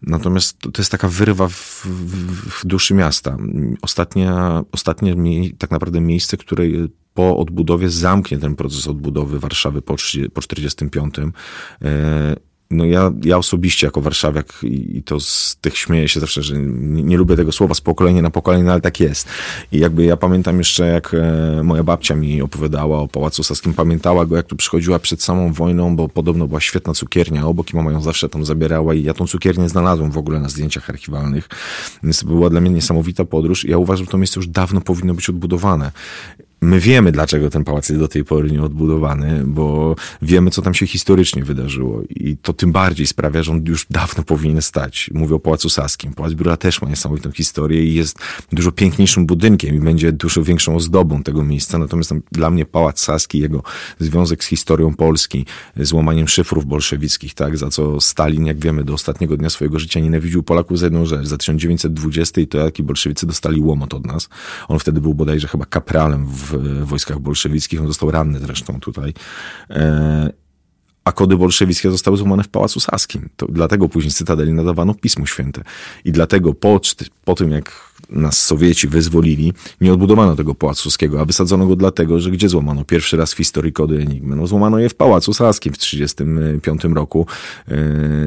Natomiast 0.01 0.59
to, 0.59 0.71
jest 0.77 0.91
taka 0.91 1.07
wyrywa 1.07 1.47
w, 1.47 1.85
w, 1.85 2.61
w 2.61 2.65
duszy 2.65 2.93
miasta. 2.93 3.37
Ostatnie, 3.81 4.33
ostatnie 4.71 5.15
mie 5.15 5.53
tak 5.53 5.71
naprawdę 5.71 6.01
miejsce, 6.01 6.37
które 6.37 6.63
po 7.13 7.37
odbudowie 7.37 7.89
zamknie 7.89 8.37
ten 8.37 8.55
proces 8.55 8.87
odbudowy 8.87 9.39
Warszawy 9.39 9.81
po, 9.81 9.95
30, 9.95 10.29
po 10.29 10.41
45 10.41 11.15
no 12.71 12.85
ja, 12.85 13.11
ja 13.23 13.37
osobiście 13.37 13.87
jako 13.87 14.01
warszawiak 14.01 14.53
i, 14.63 15.03
to 15.03 15.19
z 15.19 15.57
tych 15.61 15.77
śmieję 15.77 16.07
się 16.07 16.19
zawsze, 16.19 16.43
że 16.43 16.57
nie, 16.57 17.03
nie, 17.03 17.17
lubię 17.17 17.35
tego 17.35 17.51
słowa 17.51 17.73
z 17.73 17.81
pokolenia 17.81 18.21
na 18.21 18.29
pokolenie, 18.29 18.63
no 18.63 18.71
ale 18.71 18.81
tak 18.81 18.99
jest. 18.99 19.27
I 19.71 19.79
jakby 19.79 20.03
ja 20.03 20.17
pamiętam 20.17 20.57
jeszcze, 20.57 20.87
jak 20.87 21.13
e, 21.13 21.63
moja 21.63 21.83
babcia 21.83 22.15
mi 22.15 22.41
opowiadała 22.41 22.99
o 22.99 23.07
Pałacu 23.07 23.43
Saskim, 23.43 23.73
pamiętała 23.73 24.25
go, 24.25 24.35
jak 24.35 24.45
tu 24.45 24.55
przychodziła 24.55 24.99
przed 24.99 25.23
samą 25.23 25.53
wojną, 25.53 25.95
bo 25.95 26.09
podobno 26.09 26.47
była 26.47 26.59
świetna 26.59 26.93
cukiernia 26.93 27.45
obok 27.45 27.73
i 27.73 27.75
mama 27.75 27.91
ją 27.91 28.01
zawsze 28.01 28.29
tam 28.29 28.45
zabierała 28.45 28.93
i 28.93 29.03
ja 29.03 29.13
tą 29.13 29.27
cukiernię 29.27 29.69
znalazłem 29.69 30.11
w 30.11 30.17
ogóle 30.17 30.39
na 30.39 30.49
zdjęciach 30.49 30.89
archiwalnych. 30.89 31.49
Więc 32.03 32.23
była 32.23 32.49
dla 32.49 32.61
mnie 32.61 32.71
niesamowita 32.71 33.25
podróż 33.25 33.65
i 33.65 33.71
ja 33.71 33.77
uważam, 33.77 34.05
że 34.05 34.11
to 34.11 34.17
miejsce 34.17 34.39
już 34.39 34.47
dawno 34.47 34.81
powinno 34.81 35.13
być 35.13 35.29
odbudowane. 35.29 35.91
My 36.61 36.79
wiemy, 36.79 37.11
dlaczego 37.11 37.49
ten 37.49 37.63
pałac 37.63 37.89
jest 37.89 38.01
do 38.01 38.07
tej 38.07 38.25
pory 38.25 38.51
nieodbudowany, 38.51 39.43
bo 39.45 39.95
wiemy, 40.21 40.51
co 40.51 40.61
tam 40.61 40.73
się 40.73 40.87
historycznie 40.87 41.43
wydarzyło 41.43 42.01
i 42.09 42.37
to 42.37 42.53
tym 42.53 42.71
bardziej 42.71 43.07
sprawia, 43.07 43.43
że 43.43 43.51
on 43.51 43.63
już 43.67 43.85
dawno 43.89 44.23
powinien 44.23 44.61
stać. 44.61 45.09
Mówię 45.13 45.35
o 45.35 45.39
Pałacu 45.39 45.69
Saskim. 45.69 46.13
Pałac 46.13 46.33
Biura 46.33 46.57
też 46.57 46.81
ma 46.81 46.89
niesamowitą 46.89 47.31
historię 47.31 47.85
i 47.85 47.93
jest 47.93 48.19
dużo 48.51 48.71
piękniejszym 48.71 49.25
budynkiem 49.25 49.75
i 49.75 49.79
będzie 49.79 50.11
dużo 50.11 50.43
większą 50.43 50.75
ozdobą 50.75 51.23
tego 51.23 51.43
miejsca. 51.43 51.77
Natomiast 51.77 52.13
dla 52.31 52.49
mnie 52.49 52.65
Pałac 52.65 52.99
Saski, 52.99 53.39
jego 53.39 53.63
związek 53.99 54.43
z 54.43 54.47
historią 54.47 54.93
Polski, 54.93 55.45
z 55.77 55.93
łamaniem 55.93 56.27
szyfrów 56.27 56.65
bolszewickich, 56.65 57.33
tak, 57.33 57.57
za 57.57 57.69
co 57.69 58.01
Stalin, 58.01 58.45
jak 58.45 58.59
wiemy, 58.59 58.83
do 58.83 58.93
ostatniego 58.93 59.37
dnia 59.37 59.49
swojego 59.49 59.79
życia 59.79 59.99
nienawidził 59.99 60.43
Polaków 60.43 60.79
za 60.79 60.85
jedną 60.85 61.05
rzecz. 61.05 61.27
Za 61.27 61.37
1920 61.37 62.41
to 62.49 62.57
jaki 62.57 62.83
bolszewicy 62.83 63.27
dostali 63.27 63.61
łomot 63.61 63.93
od 63.93 64.05
nas. 64.05 64.29
On 64.67 64.79
wtedy 64.79 65.01
był 65.01 65.13
bodajże 65.13 65.47
chyba 65.47 65.65
kapralem 65.65 66.25
w 66.25 66.48
w 66.57 66.85
wojskach 66.85 67.19
bolszewickich. 67.19 67.81
On 67.81 67.87
został 67.87 68.11
ranny 68.11 68.39
zresztą 68.39 68.79
tutaj. 68.79 69.13
E, 69.69 70.29
a 71.03 71.11
kody 71.11 71.37
bolszewickie 71.37 71.91
zostały 71.91 72.17
złamane 72.17 72.43
w 72.43 72.47
Pałacu 72.47 72.79
Saskim. 72.79 73.29
To 73.35 73.47
dlatego 73.49 73.89
później 73.89 74.11
Cytadeli 74.11 74.53
nadawano 74.53 74.93
Pismo 74.93 75.25
Święte. 75.25 75.63
I 76.05 76.11
dlatego 76.11 76.53
po, 76.53 76.79
po 77.25 77.35
tym, 77.35 77.51
jak 77.51 77.88
nas 78.09 78.45
Sowieci 78.45 78.87
wyzwolili, 78.87 79.53
nie 79.81 79.93
odbudowano 79.93 80.35
tego 80.35 80.55
Pałacu 80.55 80.89
Saskiego, 80.89 81.21
a 81.21 81.25
wysadzono 81.25 81.67
go 81.67 81.75
dlatego, 81.75 82.19
że 82.19 82.31
gdzie 82.31 82.49
złamano 82.49 82.85
pierwszy 82.85 83.17
raz 83.17 83.33
w 83.33 83.37
historii 83.37 83.73
kody 83.73 84.01
Enigmy? 84.01 84.35
No 84.35 84.47
złamano 84.47 84.79
je 84.79 84.89
w 84.89 84.95
Pałacu 84.95 85.33
Saskim 85.33 85.73
w 85.73 85.77
1935 85.77 86.95
roku. 86.95 87.25
E, 87.67 87.75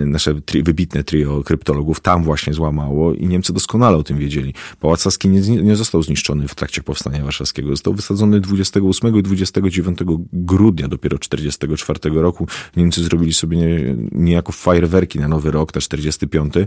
nasze 0.07 0.41
tri, 0.41 0.62
wybitne 0.62 1.05
trio 1.05 1.43
kryptologów 1.45 2.00
tam 2.00 2.25
właśnie 2.25 2.55
złamało 2.55 3.14
i 3.14 3.26
Niemcy 3.26 3.52
doskonale 3.52 3.97
o 3.97 4.02
tym 4.02 4.19
wiedzieli. 4.19 4.55
Pałac 4.81 5.00
Saski 5.00 5.29
nie, 5.29 5.41
nie 5.41 5.76
został 5.76 6.02
zniszczony 6.02 6.49
w 6.49 6.55
trakcie 6.55 6.83
Powstania 6.83 7.25
Warszawskiego. 7.25 7.71
Został 7.71 7.95
wysadzony 7.95 8.41
28 8.41 9.17
i 9.17 9.23
29 9.23 9.99
grudnia 10.33 10.88
dopiero 10.88 11.19
1944 11.19 12.21
roku. 12.21 12.47
Niemcy 12.76 13.05
zrobili 13.05 13.33
sobie 13.33 13.57
nie, 13.57 13.97
niejako 14.12 14.52
fajerwerki 14.52 15.19
na 15.19 15.29
Nowy 15.29 15.50
Rok, 15.50 15.75
na 15.75 15.81
45. 15.81 16.55
E, 16.57 16.67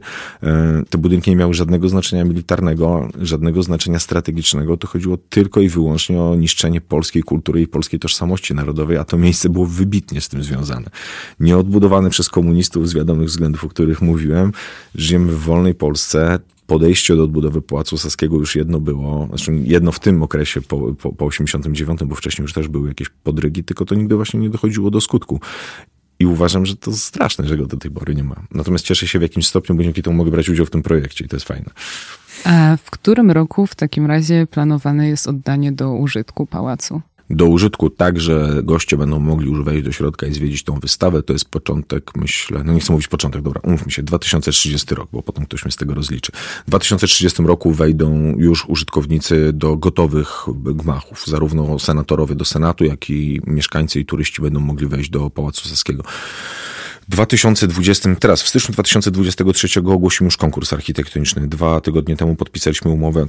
te 0.90 0.98
budynki 0.98 1.32
nie 1.32 1.38
miały 1.38 1.54
żadnego 1.54 1.90
znaczenia 1.90 2.26
militarnego, 2.26 2.95
żadnego 3.22 3.64
znaczenia 3.64 4.00
strategicznego. 4.00 4.78
To 4.78 4.88
chodziło 4.88 5.18
tylko 5.18 5.62
i 5.62 5.70
wyłącznie 5.70 6.22
o 6.22 6.36
niszczenie 6.36 6.82
polskiej 6.82 7.24
kultury 7.24 7.62
i 7.62 7.68
polskiej 7.68 8.00
tożsamości 8.00 8.54
narodowej, 8.54 8.98
a 8.98 9.04
to 9.04 9.18
miejsce 9.18 9.50
było 9.50 9.66
wybitnie 9.66 10.22
z 10.22 10.30
tym 10.30 10.44
związane. 10.44 10.90
Nieodbudowane 11.40 12.10
przez 12.10 12.30
komunistów 12.30 12.90
z 12.90 12.94
wiadomych 12.94 13.28
względów, 13.28 13.64
o 13.64 13.70
których 13.70 14.02
mówiłem. 14.02 14.52
Żyjemy 14.96 15.32
w 15.32 15.40
wolnej 15.40 15.76
Polsce 15.76 16.40
podejście 16.68 17.16
do 17.16 17.24
odbudowy 17.24 17.62
Pałacu 17.62 17.98
Saskiego 17.98 18.36
już 18.38 18.56
jedno 18.56 18.80
było, 18.80 19.28
znaczy 19.28 19.52
jedno 19.64 19.92
w 19.92 20.00
tym 20.00 20.24
okresie 20.24 20.62
po, 20.62 20.94
po, 20.94 21.14
po 21.14 21.26
89, 21.26 22.00
bo 22.06 22.16
wcześniej 22.16 22.44
już 22.44 22.54
też 22.54 22.68
były 22.68 22.88
jakieś 22.88 23.10
podrygi, 23.10 23.64
tylko 23.64 23.86
to 23.86 23.96
nigdy 23.96 24.16
właśnie 24.16 24.40
nie 24.40 24.50
dochodziło 24.50 24.92
do 24.92 25.02
skutku. 25.02 25.40
I 26.20 26.26
uważam, 26.26 26.66
że 26.66 26.76
to 26.76 26.94
straszne, 26.94 27.48
że 27.48 27.58
go 27.58 27.66
do 27.66 27.78
tej 27.78 27.92
pory 27.92 28.16
nie 28.16 28.24
ma. 28.24 28.36
Natomiast 28.52 28.86
cieszę 28.86 29.08
się 29.08 29.20
w 29.20 29.22
jakimś 29.22 29.48
stopniu, 29.48 29.76
bo 29.76 29.84
dzięki 29.84 30.04
temu 30.04 30.18
mogę 30.18 30.32
brać 30.32 30.50
udział 30.50 30.66
w 30.66 30.70
tym 30.70 30.84
projekcie 30.84 31.26
i 31.26 31.28
to 31.28 31.36
jest 31.36 31.48
fajne. 31.48 31.70
A 32.44 32.78
w 32.84 32.92
którym 32.92 33.32
roku 33.32 33.68
w 33.68 33.76
takim 33.76 34.06
razie 34.06 34.48
planowane 34.48 35.08
jest 35.08 35.28
oddanie 35.28 35.72
do 35.72 35.94
użytku 35.94 36.46
pałacu? 36.46 37.02
Do 37.30 37.46
użytku 37.46 37.90
tak, 37.90 38.22
że 38.22 38.62
goście 38.64 38.98
będą 38.98 39.20
mogli 39.20 39.52
już 39.52 39.64
wejść 39.64 39.84
do 39.86 39.92
środka 39.92 40.28
i 40.28 40.34
zwiedzić 40.34 40.64
tą 40.64 40.80
wystawę. 40.80 41.24
To 41.24 41.34
jest 41.34 41.50
początek, 41.50 42.12
myślę, 42.16 42.64
no 42.64 42.74
nie 42.74 42.80
chcę 42.80 42.94
mówić 42.94 43.08
początek, 43.08 43.42
dobra, 43.42 43.62
umówmy 43.64 43.92
się, 43.92 44.04
2030 44.04 44.96
rok, 44.96 45.10
bo 45.14 45.24
potem 45.24 45.46
ktoś 45.46 45.66
mnie 45.66 45.72
z 45.72 45.76
tego 45.76 45.94
rozliczy. 45.94 46.32
W 46.68 46.70
2030 46.70 47.44
roku 47.44 47.72
wejdą 47.72 48.36
już 48.38 48.66
użytkownicy 48.70 49.54
do 49.54 49.78
gotowych 49.78 50.46
gmachów, 50.56 51.24
zarówno 51.28 51.80
senatorowie 51.80 52.36
do 52.36 52.46
Senatu, 52.46 52.86
jak 52.86 53.10
i 53.10 53.42
mieszkańcy 53.48 54.00
i 54.00 54.06
turyści 54.06 54.42
będą 54.42 54.60
mogli 54.60 54.88
wejść 54.88 55.10
do 55.10 55.30
Pałacu 55.30 55.70
Saskiego. 55.70 56.04
W 57.08 57.12
2020, 57.12 58.16
teraz 58.16 58.44
w 58.44 58.48
styczniu 58.48 58.74
2023 58.74 59.80
ogłosimy 59.80 60.28
już 60.28 60.38
konkurs 60.38 60.74
architektoniczny. 60.74 61.48
Dwa 61.48 61.82
tygodnie 61.82 62.18
temu 62.18 62.36
podpisaliśmy 62.36 62.92
umowę 62.92 63.28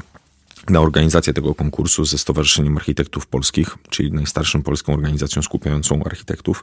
na 0.71 0.81
organizację 0.81 1.33
tego 1.33 1.55
konkursu 1.55 2.05
ze 2.05 2.19
Stowarzyszeniem 2.19 2.77
Architektów 2.77 3.27
Polskich, 3.27 3.79
czyli 3.91 4.13
najstarszą 4.13 4.63
polską 4.63 4.95
organizacją 4.95 5.43
skupiającą 5.43 6.03
architektów. 6.05 6.63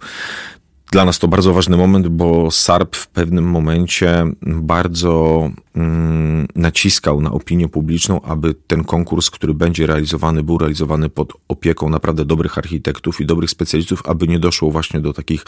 Dla 0.91 1.05
nas 1.05 1.19
to 1.19 1.27
bardzo 1.27 1.53
ważny 1.53 1.77
moment, 1.77 2.07
bo 2.07 2.51
SARP 2.51 2.95
w 2.95 3.07
pewnym 3.07 3.45
momencie 3.45 4.25
bardzo 4.41 5.49
mm, 5.75 6.47
naciskał 6.55 7.21
na 7.21 7.31
opinię 7.31 7.69
publiczną, 7.69 8.21
aby 8.21 8.53
ten 8.53 8.83
konkurs, 8.83 9.29
który 9.29 9.53
będzie 9.53 9.87
realizowany, 9.87 10.43
był 10.43 10.57
realizowany 10.57 11.09
pod 11.09 11.33
opieką 11.47 11.89
naprawdę 11.89 12.25
dobrych 12.25 12.57
architektów 12.57 13.21
i 13.21 13.25
dobrych 13.25 13.49
specjalistów, 13.49 14.03
aby 14.05 14.27
nie 14.27 14.39
doszło 14.39 14.71
właśnie 14.71 14.99
do 14.99 15.13
takich 15.13 15.45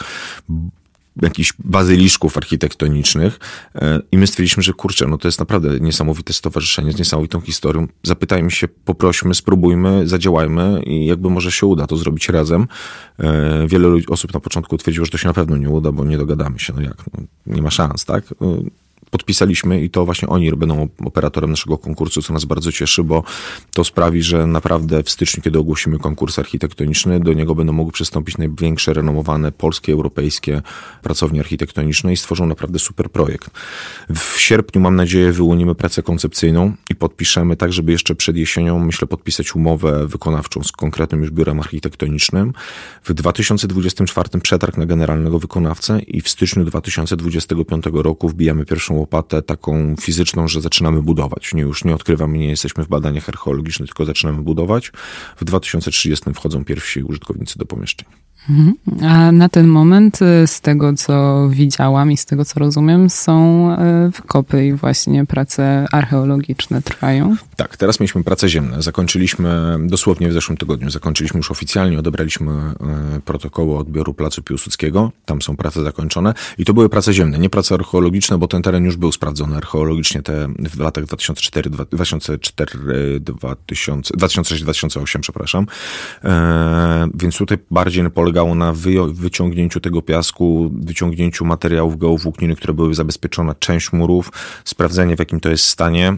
jakichś 1.22 1.52
bazyliszków 1.58 2.36
architektonicznych 2.36 3.38
e, 3.74 4.00
i 4.12 4.18
my 4.18 4.26
stwierdziliśmy, 4.26 4.62
że 4.62 4.72
kurczę, 4.72 5.06
no 5.06 5.18
to 5.18 5.28
jest 5.28 5.38
naprawdę 5.38 5.80
niesamowite 5.80 6.32
stowarzyszenie 6.32 6.92
z 6.92 6.98
niesamowitą 6.98 7.40
historią. 7.40 7.88
Zapytajmy 8.02 8.50
się, 8.50 8.68
poprośmy, 8.68 9.34
spróbujmy, 9.34 10.08
zadziałajmy 10.08 10.82
i 10.82 11.06
jakby 11.06 11.30
może 11.30 11.52
się 11.52 11.66
uda 11.66 11.86
to 11.86 11.96
zrobić 11.96 12.28
razem. 12.28 12.66
E, 13.18 13.66
wiele 13.66 13.88
osób 14.08 14.34
na 14.34 14.40
początku 14.40 14.78
twierdziło, 14.78 15.06
że 15.06 15.12
to 15.12 15.18
się 15.18 15.28
na 15.28 15.34
pewno 15.34 15.56
nie 15.56 15.70
uda, 15.70 15.92
bo 15.92 16.04
nie 16.04 16.18
dogadamy 16.18 16.58
się. 16.58 16.72
No 16.76 16.82
jak? 16.82 17.04
No, 17.14 17.24
nie 17.46 17.62
ma 17.62 17.70
szans, 17.70 18.04
tak? 18.04 18.24
Podpisaliśmy 19.16 19.82
i 19.82 19.90
to 19.90 20.04
właśnie 20.04 20.28
oni 20.28 20.52
będą 20.52 20.88
operatorem 21.04 21.50
naszego 21.50 21.78
konkursu, 21.78 22.22
co 22.22 22.32
nas 22.32 22.44
bardzo 22.44 22.72
cieszy, 22.72 23.04
bo 23.04 23.22
to 23.72 23.84
sprawi, 23.84 24.22
że 24.22 24.46
naprawdę 24.46 25.02
w 25.02 25.10
styczniu, 25.10 25.42
kiedy 25.42 25.58
ogłosimy 25.58 25.98
konkurs 25.98 26.38
architektoniczny, 26.38 27.20
do 27.20 27.32
niego 27.32 27.54
będą 27.54 27.72
mogły 27.72 27.92
przystąpić 27.92 28.38
największe, 28.38 28.92
renomowane 28.92 29.52
polskie, 29.52 29.92
europejskie 29.92 30.62
pracownie 31.02 31.40
architektoniczne 31.40 32.12
i 32.12 32.16
stworzą 32.16 32.46
naprawdę 32.46 32.78
super 32.78 33.10
projekt. 33.10 33.50
W 34.14 34.40
sierpniu, 34.40 34.80
mam 34.80 34.96
nadzieję, 34.96 35.32
wyłonimy 35.32 35.74
pracę 35.74 36.02
koncepcyjną 36.02 36.72
i 36.90 36.94
podpiszemy 36.94 37.56
tak, 37.56 37.72
żeby 37.72 37.92
jeszcze 37.92 38.14
przed 38.14 38.36
jesienią, 38.36 38.78
myślę, 38.78 39.08
podpisać 39.08 39.54
umowę 39.54 40.06
wykonawczą 40.06 40.62
z 40.62 40.72
konkretnym 40.72 41.20
już 41.20 41.30
biurem 41.30 41.60
architektonicznym. 41.60 42.52
W 43.02 43.14
2024 43.14 44.40
przetarg 44.40 44.76
na 44.76 44.86
generalnego 44.86 45.38
wykonawcę 45.38 46.00
i 46.00 46.20
w 46.20 46.28
styczniu 46.28 46.64
2025 46.64 47.84
roku 47.92 48.28
wbijamy 48.28 48.64
pierwszą 48.64 49.05
łopatę 49.06 49.42
taką 49.42 49.96
fizyczną, 50.00 50.48
że 50.48 50.60
zaczynamy 50.60 51.02
budować. 51.02 51.54
Nie, 51.54 51.62
już 51.62 51.84
nie 51.84 51.94
odkrywamy, 51.94 52.38
nie 52.38 52.48
jesteśmy 52.48 52.84
w 52.84 52.88
badaniach 52.88 53.28
archeologicznych, 53.28 53.88
tylko 53.88 54.04
zaczynamy 54.04 54.42
budować. 54.42 54.92
W 55.36 55.44
2030 55.44 56.34
wchodzą 56.34 56.64
pierwsi 56.64 57.02
użytkownicy 57.02 57.58
do 57.58 57.66
pomieszczeń. 57.66 58.08
Mhm. 58.50 58.74
A 59.02 59.32
na 59.32 59.48
ten 59.48 59.66
moment, 59.66 60.22
y, 60.22 60.46
z 60.46 60.60
tego 60.60 60.92
co 60.92 61.46
widziałam 61.50 62.12
i 62.12 62.16
z 62.16 62.24
tego 62.24 62.44
co 62.44 62.60
rozumiem, 62.60 63.10
są 63.10 63.70
y, 63.72 64.10
wykopy 64.10 64.66
i 64.66 64.72
właśnie 64.72 65.26
prace 65.26 65.86
archeologiczne 65.92 66.82
trwają. 66.82 67.36
Tak, 67.56 67.76
teraz 67.76 68.00
mieliśmy 68.00 68.24
prace 68.24 68.48
ziemne. 68.48 68.82
Zakończyliśmy 68.82 69.76
dosłownie 69.80 70.28
w 70.28 70.32
zeszłym 70.32 70.56
tygodniu, 70.58 70.90
zakończyliśmy 70.90 71.38
już 71.38 71.50
oficjalnie, 71.50 71.98
odebraliśmy 71.98 72.52
y, 73.16 73.20
protokoły 73.20 73.78
odbioru 73.78 74.14
Placu 74.14 74.42
Piłsudskiego. 74.42 75.12
Tam 75.24 75.42
są 75.42 75.56
prace 75.56 75.82
zakończone 75.82 76.34
i 76.58 76.64
to 76.64 76.74
były 76.74 76.88
prace 76.88 77.12
ziemne, 77.12 77.38
nie 77.38 77.50
prace 77.50 77.74
archeologiczne, 77.74 78.38
bo 78.38 78.48
ten 78.48 78.62
teren 78.62 78.84
już 78.84 78.96
był 78.96 79.12
sprawdzony 79.12 79.56
archeologicznie 79.56 80.22
te 80.22 80.48
w 80.58 80.80
latach 80.80 81.04
2004, 81.04 81.70
2004 81.70 83.20
2006, 83.20 84.62
2008, 84.62 85.22
przepraszam. 85.22 85.66
E, 86.24 87.08
więc 87.14 87.36
tutaj 87.36 87.58
bardziej 87.70 88.10
polega 88.10 88.35
polegało 88.36 88.54
na 88.54 88.72
wyciągnięciu 89.12 89.80
tego 89.80 90.02
piasku, 90.02 90.70
wyciągnięciu 90.74 91.44
materiałów 91.44 91.98
geowłókniny, 91.98 92.56
które 92.56 92.74
były 92.74 92.94
zabezpieczone, 92.94 93.54
część 93.58 93.92
murów, 93.92 94.32
sprawdzenie 94.64 95.16
w 95.16 95.18
jakim 95.18 95.40
to 95.40 95.48
jest 95.48 95.64
stanie, 95.64 96.16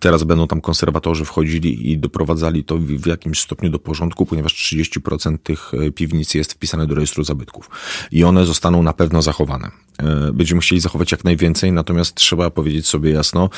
Teraz 0.00 0.24
będą 0.24 0.46
tam 0.46 0.60
konserwatorzy 0.60 1.24
wchodzili 1.24 1.90
i 1.90 1.98
doprowadzali 1.98 2.64
to 2.64 2.78
w 2.78 3.06
jakimś 3.06 3.40
stopniu 3.40 3.70
do 3.70 3.78
porządku, 3.78 4.26
ponieważ 4.26 4.54
30% 4.54 5.38
tych 5.38 5.72
e, 5.74 5.90
piwnic 5.90 6.34
jest 6.34 6.52
wpisane 6.52 6.86
do 6.86 6.94
rejestru 6.94 7.24
zabytków. 7.24 7.70
I 8.12 8.24
one 8.24 8.46
zostaną 8.46 8.82
na 8.82 8.92
pewno 8.92 9.22
zachowane. 9.22 9.70
E, 10.02 10.32
będziemy 10.32 10.60
chcieli 10.60 10.80
zachować 10.80 11.12
jak 11.12 11.24
najwięcej, 11.24 11.72
natomiast 11.72 12.14
trzeba 12.14 12.50
powiedzieć 12.50 12.86
sobie 12.86 13.10
jasno, 13.10 13.50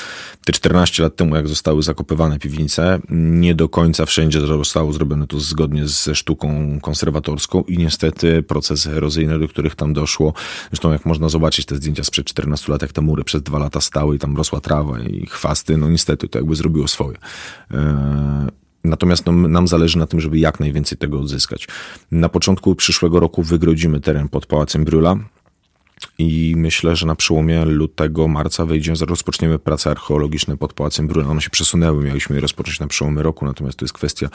te 0.45 0.53
14 0.53 1.03
lat 1.03 1.17
temu, 1.17 1.37
jak 1.37 1.49
zostały 1.49 1.83
zakopywane 1.83 2.39
piwnice, 2.39 3.01
nie 3.11 3.55
do 3.55 3.69
końca 3.69 4.07
wszędzie 4.07 4.41
zostało 4.41 4.93
zrobione 4.93 5.27
to 5.27 5.41
zgodnie 5.41 5.89
ze 5.89 6.15
sztuką 6.15 6.79
konserwatorską 6.83 7.63
i 7.63 7.79
niestety 7.79 8.43
procesy 8.43 8.91
erozyjne, 8.91 9.39
do 9.39 9.49
których 9.49 9.75
tam 9.75 9.93
doszło, 9.93 10.33
zresztą 10.71 10.93
jak 10.93 11.07
można 11.07 11.29
zobaczyć 11.29 11.67
te 11.67 11.77
zdjęcia 11.77 12.05
sprzed 12.05 12.27
14 12.27 12.73
lat, 12.73 12.83
jak 12.83 12.93
te 12.93 13.01
mury 13.01 13.25
przez 13.25 13.43
dwa 13.43 13.59
lata 13.59 13.81
stały 13.81 14.17
i 14.17 14.19
tam 14.19 14.37
rosła 14.37 14.61
trawa 14.61 15.01
i 15.01 15.27
chwasty, 15.27 15.77
no 15.77 15.89
niestety 15.89 16.29
to 16.29 16.39
jakby 16.39 16.55
zrobiło 16.55 16.89
swoje. 16.89 17.17
E, 17.71 18.47
natomiast 18.85 19.27
no, 19.27 19.33
nam 19.33 19.69
zależy 19.69 19.99
na 19.99 20.07
tym, 20.07 20.21
żeby 20.21 20.39
jak 20.39 20.61
najwięcej 20.61 20.99
tego 20.99 21.21
odzyskać. 21.21 21.69
Na 22.11 22.29
początku 22.29 22.75
przyszłego 22.75 23.21
roku 23.21 23.43
wygrodzimy 23.43 24.01
teren 24.01 24.29
pod 24.29 24.47
Pałacem 24.47 24.85
Bryla. 24.85 25.17
I 26.19 26.55
myślę, 26.57 26.97
że 26.97 27.07
na 27.07 27.15
przełomie 27.15 27.65
lutego, 27.65 28.29
marca 28.29 28.67
wejdziemy, 28.67 28.99
rozpoczniemy 29.01 29.59
prace 29.59 29.91
archeologiczne 29.91 30.57
pod 30.57 30.73
Pałacem 30.73 31.07
Bruna. 31.07 31.31
One 31.31 31.41
się 31.41 31.51
przesunęły, 31.51 32.05
mieliśmy 32.05 32.37
je 32.37 32.41
rozpocząć 32.41 32.81
na 32.81 32.87
przełomie 32.87 33.23
roku, 33.23 33.47
natomiast 33.47 33.79
to 33.79 33.85
jest 33.85 33.95
kwestia 33.95 34.29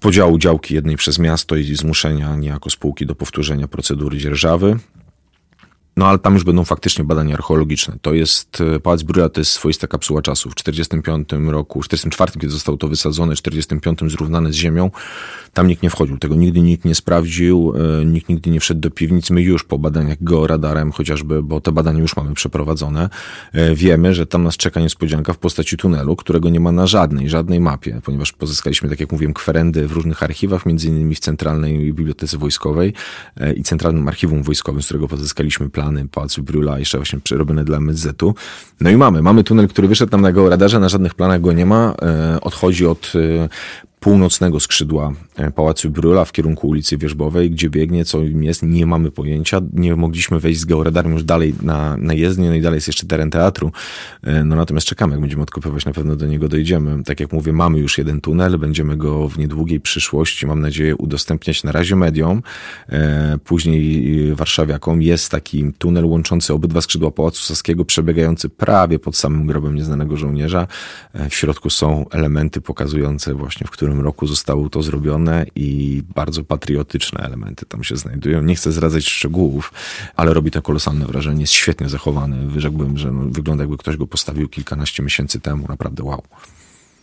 podziału 0.00 0.38
działki 0.38 0.74
jednej 0.74 0.96
przez 0.96 1.18
miasto 1.18 1.56
i 1.56 1.76
zmuszenia 1.76 2.36
niejako 2.36 2.70
spółki 2.70 3.06
do 3.06 3.14
powtórzenia 3.14 3.68
procedury 3.68 4.18
dzierżawy. 4.18 4.76
No 5.98 6.06
ale 6.06 6.18
tam 6.18 6.34
już 6.34 6.44
będą 6.44 6.64
faktycznie 6.64 7.04
badania 7.04 7.34
archeologiczne. 7.34 7.96
To 8.02 8.14
jest, 8.14 8.60
e, 8.76 8.80
Pałac 8.80 9.02
Brüla 9.02 9.30
to 9.30 9.40
jest 9.40 9.50
swoista 9.50 9.86
kapsuła 9.86 10.22
czasu. 10.22 10.50
W 10.50 10.54
45 10.54 11.50
roku, 11.50 11.82
w 11.82 11.84
44, 11.84 12.32
kiedy 12.32 12.50
zostało 12.50 12.78
to 12.78 12.88
wysadzone, 12.88 13.34
w 13.34 13.38
45 13.38 14.10
zrównane 14.10 14.52
z 14.52 14.54
ziemią, 14.54 14.90
tam 15.52 15.66
nikt 15.66 15.82
nie 15.82 15.90
wchodził. 15.90 16.18
Tego 16.18 16.34
nigdy 16.34 16.60
nikt 16.60 16.84
nie 16.84 16.94
sprawdził, 16.94 17.74
e, 18.00 18.04
nikt 18.04 18.28
nigdy 18.28 18.50
nie 18.50 18.60
wszedł 18.60 18.80
do 18.80 18.90
piwnic. 18.90 19.30
My 19.30 19.42
już 19.42 19.64
po 19.64 19.78
badaniach 19.78 20.16
georadarem 20.20 20.92
chociażby, 20.92 21.42
bo 21.42 21.60
te 21.60 21.72
badania 21.72 22.00
już 22.00 22.16
mamy 22.16 22.34
przeprowadzone, 22.34 23.10
e, 23.52 23.74
wiemy, 23.74 24.14
że 24.14 24.26
tam 24.26 24.42
nas 24.42 24.56
czeka 24.56 24.80
niespodzianka 24.80 25.32
w 25.32 25.38
postaci 25.38 25.76
tunelu, 25.76 26.16
którego 26.16 26.48
nie 26.48 26.60
ma 26.60 26.72
na 26.72 26.86
żadnej, 26.86 27.28
żadnej 27.28 27.60
mapie, 27.60 28.00
ponieważ 28.04 28.32
pozyskaliśmy, 28.32 28.88
tak 28.88 29.00
jak 29.00 29.12
mówiłem, 29.12 29.34
kwerendy 29.34 29.88
w 29.88 29.92
różnych 29.92 30.22
archiwach, 30.22 30.66
między 30.66 30.88
innymi 30.88 31.14
w 31.14 31.20
Centralnej 31.20 31.78
Bibliotece 31.78 32.38
Wojskowej 32.38 32.92
i 33.56 33.62
Centralnym 33.62 34.08
Archiwum 34.08 34.42
Wojskowym, 34.42 34.82
z 34.82 34.84
którego 34.84 35.08
pozyskaliśmy 35.08 35.70
plan 35.70 35.87
plany 35.88 36.08
Pałacu 36.08 36.42
Brula, 36.42 36.78
jeszcze 36.78 36.98
właśnie 36.98 37.20
przerobione 37.20 37.64
dla 37.64 37.76
MSZ-u. 37.76 38.34
No 38.80 38.90
i 38.90 38.96
mamy, 38.96 39.22
mamy 39.22 39.44
tunel, 39.44 39.68
który 39.68 39.88
wyszedł 39.88 40.12
nam 40.12 40.20
na 40.20 40.32
georadarze, 40.32 40.80
na 40.80 40.88
żadnych 40.88 41.14
planach 41.14 41.40
go 41.40 41.52
nie 41.52 41.66
ma, 41.66 41.94
e, 42.02 42.40
odchodzi 42.40 42.86
od 42.86 43.12
e, 43.14 43.48
północnego 44.00 44.60
skrzydła 44.60 45.12
e, 45.36 45.50
Pałacu 45.50 45.90
Bryla 45.90 46.24
w 46.24 46.32
kierunku 46.32 46.68
ulicy 46.68 46.98
Wierzbowej, 46.98 47.50
gdzie 47.50 47.70
biegnie, 47.70 48.04
co 48.04 48.22
jest, 48.22 48.62
nie 48.62 48.86
mamy 48.86 49.10
pojęcia. 49.10 49.60
Nie 49.72 49.96
mogliśmy 49.96 50.40
wejść 50.40 50.60
z 50.60 50.64
georadarem 50.64 51.12
już 51.12 51.24
dalej 51.24 51.54
na, 51.62 51.96
na 51.96 52.14
jezdnię, 52.14 52.48
no 52.48 52.54
i 52.54 52.60
dalej 52.60 52.76
jest 52.76 52.86
jeszcze 52.86 53.06
teren 53.06 53.30
teatru. 53.30 53.72
E, 54.22 54.44
no 54.44 54.56
natomiast 54.56 54.86
czekamy, 54.86 55.12
jak 55.12 55.20
będziemy 55.20 55.42
odkopywać, 55.42 55.84
na 55.84 55.92
pewno 55.92 56.16
do 56.16 56.26
niego 56.26 56.48
dojdziemy. 56.48 57.04
Tak 57.04 57.20
jak 57.20 57.32
mówię, 57.32 57.52
mamy 57.52 57.78
już 57.78 57.98
jeden 57.98 58.20
tunel, 58.20 58.58
będziemy 58.58 58.96
go 58.96 59.28
w 59.28 59.38
niedługiej 59.38 59.80
przyszłości, 59.80 60.46
mam 60.46 60.60
nadzieję, 60.60 60.96
udostępniać 60.96 61.64
na 61.64 61.72
razie 61.72 61.96
mediom, 61.96 62.42
e, 62.88 63.38
później 63.44 64.34
warszawiakom. 64.34 65.02
Jest 65.02 65.30
taki 65.30 65.72
tunel 65.78 66.04
łączący 66.04 66.54
obydwa 66.54 66.80
skrzydła 66.80 67.10
Pałacu 67.10 67.42
Saskiego, 67.42 67.84
przebiegający 67.84 68.48
prawie 68.48 68.98
pod 68.98 69.16
samym 69.16 69.46
grobem 69.46 69.74
nieznanego 69.74 70.16
żołnierza. 70.16 70.66
W 71.30 71.34
środku 71.34 71.70
są 71.70 72.08
elementy 72.10 72.60
pokazujące 72.60 73.34
właśnie, 73.34 73.66
w 73.66 73.70
którym 73.70 73.87
którym 73.88 74.04
roku 74.04 74.26
zostało 74.26 74.68
to 74.68 74.82
zrobione 74.82 75.46
i 75.54 76.02
bardzo 76.14 76.44
patriotyczne 76.44 77.20
elementy 77.20 77.66
tam 77.66 77.84
się 77.84 77.96
znajdują. 77.96 78.42
Nie 78.42 78.54
chcę 78.54 78.72
zdradzać 78.72 79.04
szczegółów, 79.04 79.72
ale 80.16 80.34
robi 80.34 80.50
to 80.50 80.62
kolosalne 80.62 81.06
wrażenie. 81.06 81.40
Jest 81.40 81.52
świetnie 81.52 81.88
zachowany. 81.88 82.46
Wyrzekłbym, 82.46 82.98
że 82.98 83.12
no, 83.12 83.24
wygląda 83.30 83.62
jakby 83.62 83.76
ktoś 83.78 83.96
go 83.96 84.06
postawił 84.06 84.48
kilkanaście 84.48 85.02
miesięcy 85.02 85.40
temu. 85.40 85.68
Naprawdę 85.68 86.02
wow. 86.04 86.22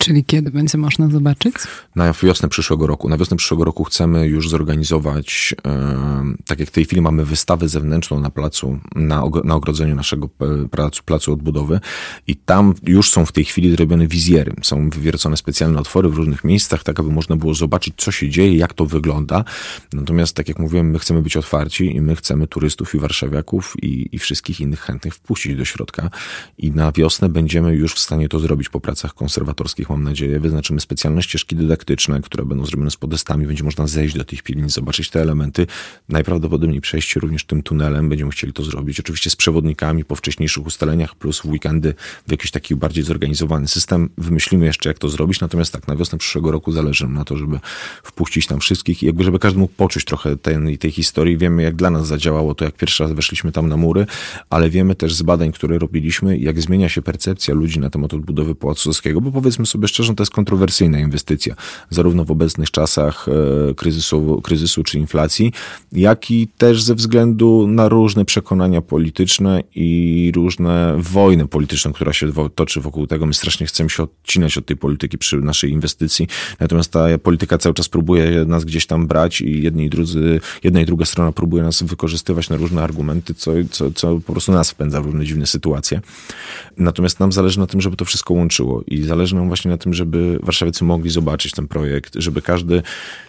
Czyli 0.05 0.25
kiedy 0.25 0.51
będzie 0.51 0.77
można 0.77 1.09
zobaczyć? 1.09 1.55
Na 1.95 2.13
wiosnę 2.13 2.49
przyszłego 2.49 2.87
roku. 2.87 3.09
Na 3.09 3.17
wiosnę 3.17 3.37
przyszłego 3.37 3.63
roku 3.63 3.83
chcemy 3.83 4.27
już 4.27 4.49
zorganizować, 4.49 5.55
e, 5.67 6.23
tak 6.45 6.59
jak 6.59 6.69
w 6.69 6.71
tej 6.71 6.85
chwili 6.85 7.01
mamy 7.01 7.25
wystawę 7.25 7.69
zewnętrzną 7.69 8.19
na 8.19 8.29
placu, 8.29 8.79
na, 8.95 9.23
na 9.43 9.55
ogrodzeniu 9.55 9.95
naszego 9.95 10.29
placu, 10.71 11.03
placu 11.03 11.33
odbudowy 11.33 11.79
i 12.27 12.35
tam 12.35 12.73
już 12.83 13.11
są 13.11 13.25
w 13.25 13.31
tej 13.31 13.45
chwili 13.45 13.71
zrobione 13.71 14.07
wizjery. 14.07 14.53
Są 14.63 14.89
wywiercone 14.89 15.37
specjalne 15.37 15.79
otwory 15.79 16.09
w 16.09 16.15
różnych 16.15 16.43
miejscach, 16.43 16.83
tak 16.83 16.99
aby 16.99 17.11
można 17.11 17.35
było 17.35 17.53
zobaczyć, 17.53 17.93
co 17.97 18.11
się 18.11 18.29
dzieje, 18.29 18.57
jak 18.57 18.73
to 18.73 18.85
wygląda. 18.85 19.43
Natomiast, 19.93 20.35
tak 20.35 20.47
jak 20.47 20.59
mówiłem, 20.59 20.91
my 20.91 20.99
chcemy 20.99 21.21
być 21.21 21.37
otwarci 21.37 21.95
i 21.95 22.01
my 22.01 22.15
chcemy 22.15 22.47
turystów 22.47 22.95
i 22.95 22.99
warszawiaków 22.99 23.73
i, 23.81 24.09
i 24.11 24.19
wszystkich 24.19 24.59
innych 24.59 24.79
chętnych 24.79 25.15
wpuścić 25.15 25.55
do 25.55 25.65
środka 25.65 26.09
i 26.57 26.71
na 26.71 26.91
wiosnę 26.91 27.29
będziemy 27.29 27.75
już 27.75 27.93
w 27.93 27.99
stanie 27.99 28.29
to 28.29 28.39
zrobić 28.39 28.69
po 28.69 28.79
pracach 28.79 29.13
konserwatorskich, 29.13 29.91
mam 29.95 30.03
nadzieję. 30.03 30.39
Wyznaczymy 30.39 30.79
specjalne 30.79 31.23
ścieżki 31.23 31.55
dydaktyczne, 31.55 32.21
które 32.21 32.45
będą 32.45 32.65
zrobione 32.65 32.91
z 32.91 32.97
podestami. 32.97 33.47
Będzie 33.47 33.63
można 33.63 33.87
zejść 33.87 34.15
do 34.17 34.25
tych 34.25 34.43
piwnic, 34.43 34.71
zobaczyć 34.71 35.09
te 35.09 35.21
elementy. 35.21 35.67
Najprawdopodobniej 36.09 36.81
przejść 36.81 37.15
również 37.15 37.45
tym 37.45 37.63
tunelem. 37.63 38.09
Będziemy 38.09 38.31
chcieli 38.31 38.53
to 38.53 38.63
zrobić. 38.63 38.99
Oczywiście 38.99 39.29
z 39.29 39.35
przewodnikami 39.35 40.05
po 40.05 40.15
wcześniejszych 40.15 40.65
ustaleniach, 40.65 41.15
plus 41.15 41.39
w 41.39 41.45
weekendy 41.45 41.93
w 42.27 42.31
jakiś 42.31 42.51
taki 42.51 42.75
bardziej 42.75 43.03
zorganizowany 43.03 43.67
system. 43.67 44.09
Wymyślimy 44.17 44.65
jeszcze, 44.65 44.89
jak 44.89 44.99
to 44.99 45.09
zrobić. 45.09 45.39
Natomiast 45.39 45.73
tak, 45.73 45.87
na 45.87 45.95
wiosnę 45.95 46.17
przyszłego 46.17 46.51
roku 46.51 46.71
zależy 46.71 47.07
na 47.07 47.25
to, 47.25 47.37
żeby 47.37 47.59
wpuścić 48.03 48.47
tam 48.47 48.59
wszystkich 48.59 49.03
i 49.03 49.05
jakby, 49.05 49.23
żeby 49.23 49.39
każdy 49.39 49.59
mógł 49.59 49.73
poczuć 49.73 50.05
trochę 50.05 50.37
tej, 50.37 50.77
tej 50.77 50.91
historii. 50.91 51.37
Wiemy, 51.37 51.63
jak 51.63 51.75
dla 51.75 51.89
nas 51.89 52.07
zadziałało 52.07 52.55
to, 52.55 52.65
jak 52.65 52.75
pierwszy 52.75 53.03
raz 53.03 53.11
weszliśmy 53.11 53.51
tam 53.51 53.69
na 53.69 53.77
mury, 53.77 54.05
ale 54.49 54.69
wiemy 54.69 54.95
też 54.95 55.13
z 55.13 55.21
badań, 55.21 55.51
które 55.51 55.79
robiliśmy, 55.79 56.37
jak 56.37 56.61
zmienia 56.61 56.89
się 56.89 57.01
percepcja 57.01 57.53
ludzi 57.53 57.79
na 57.79 57.89
temat 57.89 58.13
odbudowy 58.13 58.55
Pałacu 58.55 58.91
bo 59.21 59.31
powiedzmy 59.31 59.65
sobie 59.65 59.84
szczerze, 59.87 60.15
to 60.15 60.23
jest 60.23 60.33
kontrowersyjna 60.33 60.99
inwestycja, 60.99 61.55
zarówno 61.89 62.25
w 62.25 62.31
obecnych 62.31 62.71
czasach 62.71 63.25
e, 63.69 63.73
kryzysu, 63.73 64.41
kryzysu 64.43 64.83
czy 64.83 64.99
inflacji, 64.99 65.51
jak 65.91 66.31
i 66.31 66.47
też 66.47 66.83
ze 66.83 66.95
względu 66.95 67.67
na 67.67 67.89
różne 67.89 68.25
przekonania 68.25 68.81
polityczne 68.81 69.63
i 69.75 70.31
różne 70.35 70.95
wojny 70.97 71.47
polityczne, 71.47 71.93
która 71.93 72.13
się 72.13 72.31
toczy 72.55 72.81
wokół 72.81 73.07
tego. 73.07 73.25
My 73.25 73.33
strasznie 73.33 73.67
chcemy 73.67 73.89
się 73.89 74.03
odcinać 74.03 74.57
od 74.57 74.65
tej 74.65 74.77
polityki 74.77 75.17
przy 75.17 75.37
naszej 75.37 75.71
inwestycji, 75.71 76.27
natomiast 76.59 76.91
ta 76.91 77.17
polityka 77.17 77.57
cały 77.57 77.75
czas 77.75 77.89
próbuje 77.89 78.45
nas 78.45 78.65
gdzieś 78.65 78.85
tam 78.85 79.07
brać 79.07 79.41
i 79.41 79.63
jedni 79.63 79.85
i 79.85 79.89
drudzy, 79.89 80.39
jedna 80.63 80.81
i 80.81 80.85
druga 80.85 81.05
strona 81.05 81.31
próbuje 81.31 81.63
nas 81.63 81.83
wykorzystywać 81.83 82.49
na 82.49 82.57
różne 82.57 82.83
argumenty, 82.83 83.33
co, 83.33 83.51
co, 83.71 83.91
co 83.91 84.19
po 84.25 84.31
prostu 84.31 84.51
nas 84.51 84.71
wpędza 84.71 85.01
w 85.01 85.05
różne 85.05 85.25
dziwne 85.25 85.45
sytuacje. 85.45 86.01
Natomiast 86.77 87.19
nam 87.19 87.31
zależy 87.31 87.59
na 87.59 87.67
tym, 87.67 87.81
żeby 87.81 87.95
to 87.95 88.05
wszystko 88.05 88.33
łączyło 88.33 88.83
i 88.87 89.03
zależy 89.03 89.35
nam 89.35 89.47
właśnie 89.47 89.64
na 89.69 89.77
tym, 89.77 89.93
żeby 89.93 90.39
warszawiacy 90.43 90.83
mogli 90.83 91.09
zobaczyć 91.09 91.51
ten 91.51 91.67
projekt, 91.67 92.13
żeby 92.15 92.41
każdy, 92.41 92.81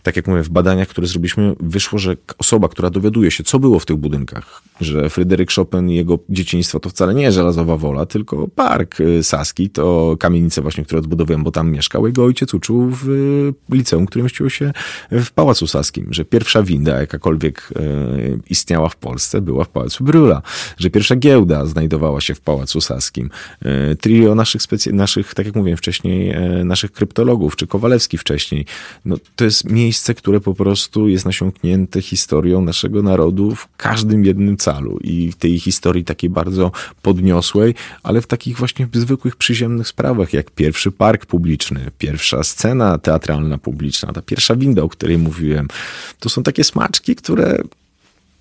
tak 0.03 0.17
jak 0.17 0.27
mówię, 0.27 0.43
w 0.43 0.49
badaniach, 0.49 0.89
które 0.89 1.07
zrobiliśmy, 1.07 1.55
wyszło, 1.61 1.99
że 1.99 2.17
osoba, 2.39 2.69
która 2.69 2.91
dowiaduje 2.91 3.31
się, 3.31 3.45
co 3.45 3.59
było 3.59 3.79
w 3.79 3.87
tych 3.87 3.97
budynkach, 3.97 4.63
że 4.81 5.11
Fryderyk 5.11 5.53
Chopin 5.53 5.91
i 5.91 5.95
jego 5.95 6.19
dzieciństwo 6.29 6.81
to 6.81 6.89
wcale 6.89 7.15
nie 7.15 7.33
żelazowa 7.33 7.77
wola, 7.77 8.07
tylko 8.07 8.49
park 8.49 9.01
y, 9.01 9.23
Saski, 9.23 9.71
to 9.71 10.17
kamienica 10.21 10.63
właśnie, 10.63 10.85
którą 10.85 10.99
odbudowałem, 10.99 11.45
bo 11.45 11.51
tam 11.51 11.71
mieszkał. 11.71 12.07
Jego 12.07 12.25
ojciec 12.25 12.55
uczył 12.55 12.91
w 12.91 13.53
liceum, 13.71 14.07
które 14.07 14.23
mieściło 14.23 14.49
się 14.49 14.73
w 15.11 15.31
Pałacu 15.31 15.67
Saskim, 15.67 16.07
że 16.11 16.25
pierwsza 16.25 16.63
winda, 16.63 17.01
jakakolwiek 17.01 17.69
y, 17.77 18.39
istniała 18.51 18.89
w 18.89 18.97
Polsce, 18.97 19.41
była 19.41 19.65
w 19.65 19.69
Pałacu 19.69 20.05
Brüla, 20.05 20.41
że 20.79 20.91
pierwsza 20.91 21.17
giełda 21.17 21.67
znajdowała 21.67 22.21
się 22.21 22.35
w 22.35 22.41
Pałacu 22.41 22.81
Saskim. 22.81 23.31
Y, 23.93 23.97
trio 23.97 24.35
naszych, 24.35 24.63
specy- 24.63 24.93
naszych 24.93 25.35
tak 25.35 25.47
jak 25.47 25.55
mówiłem 25.55 25.77
wcześniej, 25.77 26.26
naszych 26.65 26.93
kryptologów, 26.93 27.57
czy 27.57 27.67
Kowalewski 27.67 28.19
wcześniej, 28.19 28.67
no, 29.05 29.17
to 29.37 29.45
jest 29.45 29.71
miejsce, 29.71 30.15
które 30.15 30.41
po 30.41 30.55
prostu 30.55 31.09
jest 31.09 31.25
nasiąknięte 31.25 32.03
historią 32.03 32.61
naszego 32.61 33.03
narodu 33.03 33.55
w 33.55 33.69
każdym 33.77 34.25
jednym 34.25 34.57
calu 34.57 34.99
i 35.01 35.33
w 35.33 35.37
tej 35.37 35.59
historii 35.61 36.05
takiej 36.05 36.31
bardzo 36.31 36.73
podniosłej, 37.03 37.75
ale 38.03 38.21
w 38.21 38.27
takich 38.27 38.57
właśnie 38.59 38.89
zwykłych, 38.93 39.37
przyziemnych 39.37 39.89
sprawach, 39.89 40.33
jak 40.33 40.51
pierwszy 40.51 40.93
park 40.93 41.27
publiczny, 41.27 41.91
pierwsza 41.99 42.45
scena 42.45 42.99
teatralna 42.99 43.59
publiczna, 43.59 44.13
ta 44.13 44.23
pierwsza 44.23 44.57
winda, 44.57 44.83
o 44.83 44.89
której 44.89 45.19
mówiłem. 45.19 45.69
To 46.21 46.29
są 46.29 46.43
takie 46.43 46.65
smaczki, 46.65 47.17
które 47.17 47.59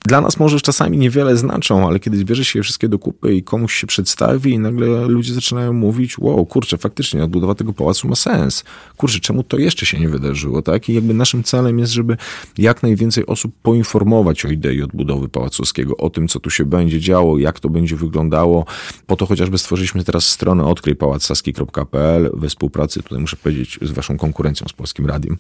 dla 0.06 0.22
nas 0.22 0.40
może 0.40 0.62
czasami 0.62 0.98
niewiele 0.98 1.38
znaczą, 1.38 1.88
ale 1.88 2.00
kiedy 2.00 2.26
bierze 2.26 2.46
się 2.46 2.60
je 2.60 2.64
wszystkie 2.64 2.90
do 2.90 3.00
kupy 3.00 3.36
i 3.36 3.44
komuś 3.44 3.74
się 3.74 3.88
przedstawi 3.88 4.52
i 4.52 4.60
nagle 4.60 5.06
ludzie 5.06 5.34
zaczynają 5.34 5.74
mówić, 5.74 6.18
wow, 6.18 6.46
kurczę, 6.46 6.78
faktycznie 6.78 7.24
odbudowa 7.24 7.56
tego 7.56 7.74
pałacu 7.74 8.08
ma 8.08 8.16
sens. 8.16 8.64
Kurczę, 8.98 9.20
czemu 9.20 9.44
to 9.44 9.58
jeszcze 9.58 9.86
się 9.86 10.00
nie 10.00 10.10
wydarzyło, 10.10 10.62
tak? 10.62 10.90
I 10.90 10.94
jakby 10.94 11.14
naszym 11.14 11.44
celem 11.44 11.80
jest, 11.80 11.92
żeby 11.92 12.18
jak 12.58 12.84
najwięcej 12.84 13.26
osób 13.26 13.54
poinformować 13.64 14.46
o 14.46 14.48
idei 14.48 14.82
odbudowy 14.82 15.30
Pałacowskiego, 15.30 15.98
o 15.98 16.10
tym, 16.10 16.28
co 16.28 16.40
tu 16.40 16.50
się 16.50 16.66
będzie 16.66 17.00
działo, 17.00 17.38
jak 17.38 17.60
to 17.60 17.70
będzie 17.70 17.96
wyglądało. 17.96 18.66
Po 19.08 19.16
to 19.16 19.26
chociażby 19.26 19.58
stworzyliśmy 19.58 20.04
teraz 20.04 20.26
stronę 20.26 20.66
odkryjpałacsaski.pl 20.66 22.32
we 22.34 22.50
współpracy, 22.50 23.04
tutaj 23.04 23.20
muszę 23.20 23.38
powiedzieć, 23.38 23.80
z 23.82 23.92
waszą 23.92 24.18
konkurencją, 24.18 24.68
z 24.68 24.74
Polskim 24.74 25.06
Radiem, 25.06 25.38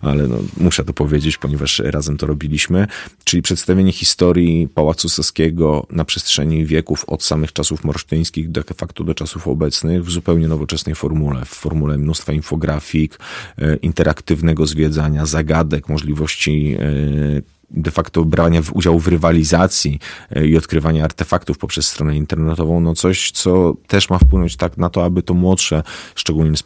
ale 0.00 0.28
no, 0.28 0.36
muszę 0.56 0.84
to 0.84 0.92
powiedzieć, 0.92 1.38
ponieważ 1.38 1.78
razem 1.84 2.16
to 2.16 2.26
robiliśmy, 2.26 2.86
czyli 3.24 3.42
przedstawienie 3.42 3.92
historii 3.92 4.07
historii 4.08 4.68
Pałacu 4.68 5.08
Saskiego 5.08 5.86
na 5.90 6.04
przestrzeni 6.04 6.66
wieków, 6.66 7.04
od 7.06 7.22
samych 7.22 7.52
czasów 7.52 7.84
morsztyńskich 7.84 8.50
de 8.50 8.62
facto 8.62 9.04
do 9.04 9.14
czasów 9.14 9.48
obecnych, 9.48 10.04
w 10.04 10.10
zupełnie 10.10 10.48
nowoczesnej 10.48 10.94
formule, 10.94 11.44
w 11.44 11.48
formule 11.48 11.98
mnóstwa 11.98 12.32
infografik, 12.32 13.18
e, 13.58 13.76
interaktywnego 13.76 14.66
zwiedzania, 14.66 15.26
zagadek, 15.26 15.88
możliwości 15.88 16.76
e, 16.78 17.42
de 17.70 17.90
facto 17.90 18.24
brania 18.24 18.60
udziału 18.72 19.00
w 19.00 19.08
rywalizacji 19.08 19.98
e, 20.30 20.46
i 20.46 20.56
odkrywania 20.56 21.04
artefaktów 21.04 21.58
poprzez 21.58 21.86
stronę 21.86 22.16
internetową, 22.16 22.80
no 22.80 22.94
coś, 22.94 23.30
co 23.30 23.74
też 23.86 24.10
ma 24.10 24.18
wpłynąć 24.18 24.56
tak 24.56 24.76
na 24.76 24.90
to, 24.90 25.04
aby 25.04 25.22
to 25.22 25.34
młodsze, 25.34 25.82
szczególnie 26.14 26.58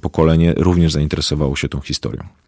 pokolenie, 0.00 0.54
również 0.56 0.92
zainteresowało 0.92 1.56
się 1.56 1.68
tą 1.68 1.80
historią. 1.80 2.45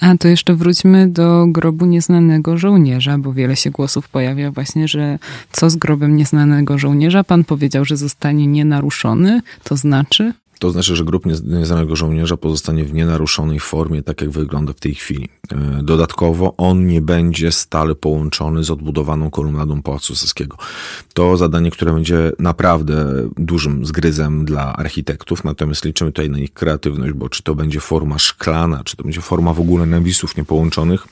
A 0.00 0.16
to 0.16 0.28
jeszcze 0.28 0.54
wróćmy 0.54 1.08
do 1.08 1.46
grobu 1.48 1.86
nieznanego 1.86 2.58
żołnierza, 2.58 3.18
bo 3.18 3.32
wiele 3.32 3.56
się 3.56 3.70
głosów 3.70 4.08
pojawia 4.08 4.50
właśnie, 4.50 4.88
że 4.88 5.18
co 5.52 5.70
z 5.70 5.76
grobem 5.76 6.16
nieznanego 6.16 6.78
żołnierza? 6.78 7.24
Pan 7.24 7.44
powiedział, 7.44 7.84
że 7.84 7.96
zostanie 7.96 8.46
nienaruszony, 8.46 9.40
to 9.64 9.76
znaczy? 9.76 10.32
To 10.58 10.70
znaczy, 10.70 10.96
że 10.96 11.04
grób 11.04 11.24
nieznanego 11.44 11.96
żołnierza 11.96 12.36
pozostanie 12.36 12.84
w 12.84 12.94
nienaruszonej 12.94 13.60
formie, 13.60 14.02
tak 14.02 14.20
jak 14.20 14.30
wygląda 14.30 14.72
w 14.72 14.80
tej 14.80 14.94
chwili. 14.94 15.28
E, 15.52 15.82
dodatkowo 15.82 16.54
on 16.56 16.86
nie 16.86 17.00
będzie 17.00 17.52
stale 17.52 17.94
połączony 17.94 18.64
z 18.64 18.70
odbudowaną 18.70 19.30
kolumnadą 19.30 19.82
Pałacu 19.82 20.14
Saskiego. 20.14 20.56
To 21.14 21.36
zadanie, 21.36 21.70
które 21.70 21.92
będzie 21.92 22.32
naprawdę 22.38 23.28
dużym 23.36 23.86
zgryzem 23.86 24.44
dla 24.44 24.72
architektów, 24.72 25.44
natomiast 25.44 25.84
liczymy 25.84 26.12
tutaj 26.12 26.30
na 26.30 26.38
ich 26.38 26.52
kreatywność, 26.52 27.12
bo 27.12 27.28
czy 27.28 27.42
to 27.42 27.54
będzie 27.54 27.80
forma 27.80 28.18
szklana, 28.18 28.84
czy 28.84 28.96
to 28.96 29.02
będzie 29.02 29.20
forma 29.20 29.52
w 29.52 29.60
ogóle 29.60 29.86
nawisów 29.86 30.36
niepołączonych, 30.36 31.06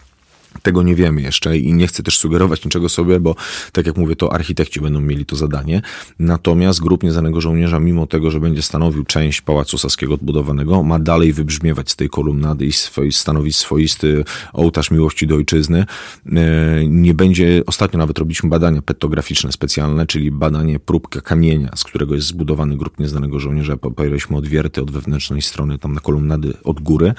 tego 0.62 0.82
nie 0.82 0.94
wiemy 0.94 1.22
jeszcze 1.22 1.58
i 1.58 1.72
nie 1.72 1.86
chcę 1.86 2.02
też 2.02 2.18
sugerować 2.18 2.64
niczego 2.64 2.88
sobie, 2.88 3.20
bo 3.20 3.36
tak 3.72 3.86
jak 3.86 3.96
mówię, 3.96 4.16
to 4.16 4.32
architekci 4.32 4.80
będą 4.80 5.00
mieli 5.00 5.26
to 5.26 5.36
zadanie. 5.36 5.82
Natomiast 6.18 6.80
grup 6.80 7.02
Nieznanego 7.02 7.40
Żołnierza, 7.40 7.78
mimo 7.78 8.06
tego, 8.06 8.30
że 8.30 8.40
będzie 8.40 8.62
stanowił 8.62 9.04
część 9.04 9.40
Pałacu 9.40 9.78
Saskiego 9.78 10.14
odbudowanego, 10.14 10.82
ma 10.82 10.98
dalej 10.98 11.32
wybrzmiewać 11.32 11.90
z 11.90 11.96
tej 11.96 12.08
kolumnady 12.08 12.66
i 13.06 13.12
stanowić 13.12 13.56
swoisty 13.56 14.24
ołtarz 14.52 14.90
miłości 14.90 15.26
do 15.26 15.34
ojczyzny. 15.34 15.84
E, 16.26 16.34
nie 16.86 17.14
będzie, 17.14 17.62
ostatnio 17.66 17.98
nawet 17.98 18.18
robiliśmy 18.18 18.48
badania 18.48 18.82
petograficzne 18.82 19.52
specjalne, 19.52 20.06
czyli 20.06 20.30
badanie 20.30 20.78
próbka 20.78 21.20
kamienia, 21.20 21.70
z 21.76 21.84
którego 21.84 22.14
jest 22.14 22.26
zbudowany 22.26 22.76
grup 22.76 22.98
Nieznanego 22.98 23.40
Żołnierza. 23.40 23.76
Popieraliśmy 23.76 24.36
odwierty 24.36 24.82
od 24.82 24.90
wewnętrznej 24.90 25.42
strony, 25.42 25.78
tam 25.78 25.92
na 25.92 26.00
kolumnady 26.00 26.52
od 26.64 26.80
góry, 26.80 27.14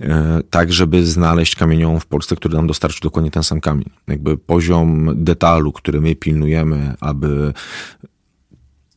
e, 0.00 0.40
tak 0.50 0.72
żeby 0.72 1.06
znaleźć 1.06 1.54
kamienią 1.56 2.00
w 2.00 2.06
Polsce, 2.06 2.36
który 2.36 2.54
nam 2.54 2.65
nam 2.66 2.68
dostarczy 2.68 3.00
dokładnie 3.00 3.30
ten 3.30 3.42
sam 3.42 3.60
kamień. 3.60 3.90
Jakby 4.08 4.36
poziom 4.36 5.10
detalu, 5.24 5.72
który 5.72 6.00
my 6.00 6.14
pilnujemy, 6.14 6.94
aby 7.00 7.52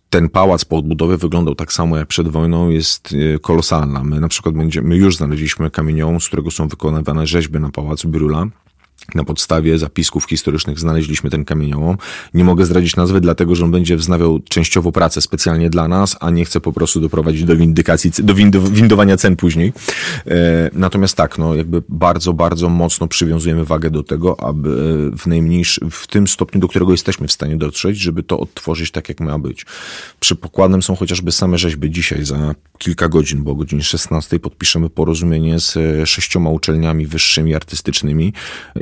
ten 0.09 0.29
pałac 0.29 0.65
po 0.65 0.77
odbudowie 0.77 1.17
wyglądał 1.17 1.55
tak 1.55 1.73
samo 1.73 1.97
jak 1.97 2.07
przed 2.07 2.27
wojną, 2.27 2.69
jest 2.69 3.13
e, 3.35 3.39
kolosalna. 3.39 4.03
My 4.03 4.19
na 4.19 4.27
przykład 4.27 4.55
będziemy, 4.55 4.87
my 4.87 4.97
już 4.97 5.17
znaleźliśmy 5.17 5.71
kamieniołom, 5.71 6.21
z 6.21 6.27
którego 6.27 6.51
są 6.51 6.67
wykonywane 6.67 7.27
rzeźby 7.27 7.59
na 7.59 7.69
pałacu 7.69 8.09
Brüla 8.09 8.49
na 9.15 9.23
podstawie 9.23 9.77
zapisków 9.77 10.25
historycznych 10.25 10.79
znaleźliśmy 10.79 11.29
ten 11.29 11.45
kamieniołom. 11.45 11.97
Nie 12.33 12.43
mogę 12.43 12.65
zdradzić 12.65 12.95
nazwy, 12.95 13.21
dlatego 13.21 13.55
że 13.55 13.65
on 13.65 13.71
będzie 13.71 13.97
wznawiał 13.97 14.39
częściowo 14.39 14.91
pracę 14.91 15.21
specjalnie 15.21 15.69
dla 15.69 15.87
nas, 15.87 16.17
a 16.19 16.29
nie 16.29 16.45
chcę 16.45 16.61
po 16.61 16.73
prostu 16.73 17.01
doprowadzić 17.01 17.43
do 17.43 17.55
windykacji, 17.55 18.11
do 18.19 18.33
windowania 18.71 19.17
cen 19.17 19.35
później. 19.35 19.73
E, 20.27 20.69
natomiast 20.73 21.15
tak, 21.15 21.37
no 21.37 21.55
jakby 21.55 21.83
bardzo, 21.89 22.33
bardzo 22.33 22.69
mocno 22.69 23.07
przywiązujemy 23.07 23.65
wagę 23.65 23.89
do 23.89 24.03
tego, 24.03 24.43
aby 24.43 24.69
w 25.17 25.27
najmniejszym, 25.27 25.91
w 25.91 26.07
tym 26.07 26.27
stopniu, 26.27 26.61
do 26.61 26.67
którego 26.67 26.91
jesteśmy 26.91 27.27
w 27.27 27.31
stanie 27.31 27.57
dotrzeć, 27.57 27.97
żeby 27.97 28.23
to 28.23 28.39
odtworzyć 28.39 28.91
tak, 28.91 29.09
jak 29.09 29.19
ma 29.19 29.39
być. 29.39 29.65
Przykładem 30.19 30.83
są 30.83 30.95
chociażby 30.95 31.31
same 31.31 31.57
rzeźby 31.57 31.91
dzisiaj, 31.91 32.25
za 32.25 32.55
kilka 32.77 33.09
godzin, 33.09 33.43
bo 33.43 33.51
o 33.51 33.55
godzinie 33.55 33.83
16 33.83 34.39
podpiszemy 34.39 34.89
porozumienie 34.89 35.59
z 35.59 35.77
sześcioma 36.09 36.49
uczelniami 36.49 37.07
wyższymi, 37.07 37.55
artystycznymi 37.55 38.33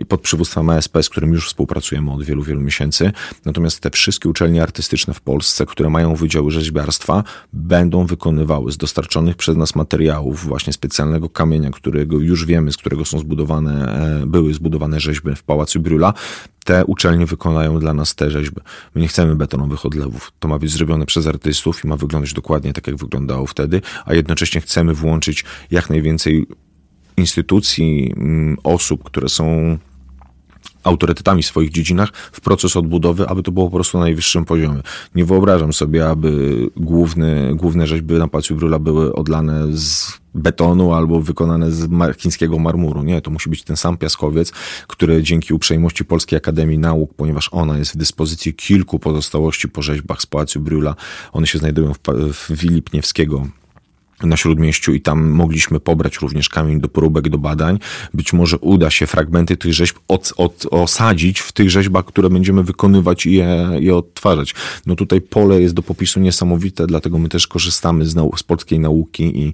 pod 0.08 0.22
przywództwem 0.22 0.70
ASP, 0.70 0.98
z 1.02 1.10
którym 1.10 1.34
już 1.34 1.48
współpracujemy 1.48 2.12
od 2.12 2.24
wielu, 2.24 2.44
wielu 2.44 2.62
miesięcy. 2.62 3.12
Natomiast 3.46 3.80
te 3.80 3.90
wszystkie 3.90 4.30
uczelnie 4.30 4.64
artystyczne 4.64 5.14
w 5.14 5.22
Polsce, 5.22 5.66
które 5.66 5.90
mają 5.90 6.16
wydziały 6.16 6.52
rzeźbiarstwa, 6.52 7.24
będą 7.54 8.06
wykonywały 8.06 8.72
z 8.72 8.78
dostarczonych 8.78 9.36
przez 9.36 9.56
nas 9.56 9.76
materiałów 9.76 10.46
właśnie 10.46 10.74
specjalnego 10.74 11.30
kamienia, 11.30 11.72
którego 11.72 12.20
już 12.20 12.46
wiemy, 12.46 12.72
z 12.72 12.78
którego 12.78 13.06
są 13.06 13.20
zbudowane, 13.20 13.94
e, 14.22 14.26
były 14.26 14.54
zbudowane 14.54 15.00
rzeźby 15.00 15.36
w 15.36 15.44
Pałacu 15.44 15.80
Brüla, 15.80 16.14
te 16.66 16.86
uczelnie 16.86 17.26
wykonają 17.26 17.80
dla 17.80 17.94
nas 17.94 18.16
te 18.16 18.32
rzeźby. 18.32 18.62
My 18.96 19.02
nie 19.02 19.08
chcemy 19.08 19.36
betonowych 19.36 19.86
odlewów. 19.86 20.32
To 20.40 20.48
ma 20.48 20.60
być 20.60 20.72
zrobione 20.72 21.06
przez 21.06 21.28
artystów 21.28 21.86
i 21.86 21.88
ma 21.88 21.98
wyglądać 21.98 22.34
dokładnie 22.34 22.74
tak, 22.74 22.88
jak 22.88 22.96
wyglądało 22.96 23.48
wtedy, 23.48 23.82
a 24.06 24.14
jednocześnie 24.14 24.62
chcemy 24.62 24.94
włączyć 24.94 25.46
jak 25.72 25.90
najwięcej 25.90 26.48
instytucji, 27.18 28.14
mm, 28.18 28.58
osób, 28.64 29.04
które 29.04 29.30
są 29.30 29.78
autorytetami 30.88 31.44
w 31.44 31.46
swoich 31.46 31.72
dziedzinach 31.72 32.10
w 32.32 32.42
proces 32.42 32.78
odbudowy, 32.78 33.28
aby 33.28 33.44
to 33.44 33.52
było 33.52 33.66
po 33.66 33.76
prostu 33.76 33.98
na 33.98 34.04
najwyższym 34.04 34.46
poziomie. 34.46 34.82
Nie 35.16 35.26
wyobrażam 35.26 35.74
sobie, 35.74 36.10
aby 36.10 36.58
główne, 36.76 37.56
główne 37.56 37.88
rzeźby 37.88 38.14
na 38.14 38.28
Pałacu 38.28 38.56
Wróla 38.56 38.80
były 38.80 39.14
odlane 39.14 39.68
z 39.72 40.20
betonu 40.36 40.94
albo 40.94 41.22
wykonane 41.22 41.72
z 41.72 41.90
chińskiego 42.18 42.60
marmuru. 42.60 43.04
Nie, 43.04 43.22
to 43.22 43.32
musi 43.32 43.50
być 43.50 43.64
ten 43.64 43.78
sam 43.78 43.98
piaskowiec, 43.98 44.52
który 44.88 45.24
dzięki 45.24 45.54
uprzejmości 45.54 46.06
Polskiej 46.06 46.38
Akademii 46.38 46.80
Nauk, 46.80 47.14
ponieważ 47.14 47.50
ona 47.52 47.78
jest 47.78 47.94
w 47.94 47.98
dyspozycji 47.98 48.54
kilku 48.54 49.00
pozostałości 49.00 49.70
po 49.70 49.82
rzeźbach 49.82 50.22
z 50.22 50.26
Pałacu 50.26 50.60
Brüla, 50.60 50.94
one 51.32 51.48
się 51.48 51.60
znajdują 51.60 51.94
w, 51.94 52.00
w 52.34 52.52
Willi 52.52 52.82
Pniewskiego 52.82 53.48
na 54.24 54.38
Śródmieściu 54.38 54.94
i 54.94 55.02
tam 55.02 55.30
mogliśmy 55.30 55.80
pobrać 55.80 56.18
również 56.18 56.50
kamień 56.50 56.82
do 56.82 56.88
próbek, 56.88 57.30
do 57.30 57.38
badań. 57.38 57.80
Być 58.14 58.34
może 58.34 58.58
uda 58.58 58.90
się 58.90 59.08
fragmenty 59.08 59.58
tych 59.58 59.74
rzeźb 59.74 59.96
od, 60.08 60.34
od, 60.38 60.66
osadzić 60.72 61.40
w 61.40 61.52
tych 61.52 61.70
rzeźbach, 61.70 62.06
które 62.06 62.30
będziemy 62.30 62.64
wykonywać 62.64 63.26
i 63.26 63.32
je, 63.32 63.70
je 63.80 63.96
odtwarzać. 63.96 64.56
No 64.86 64.96
tutaj 64.96 65.22
pole 65.22 65.62
jest 65.62 65.74
do 65.74 65.84
popisu 65.84 66.20
niesamowite, 66.20 66.88
dlatego 66.88 67.20
my 67.20 67.30
też 67.30 67.48
korzystamy 67.48 68.06
z, 68.06 68.16
nau- 68.16 68.38
z 68.38 68.44
polskiej 68.44 68.80
nauki 68.80 69.42
i 69.44 69.54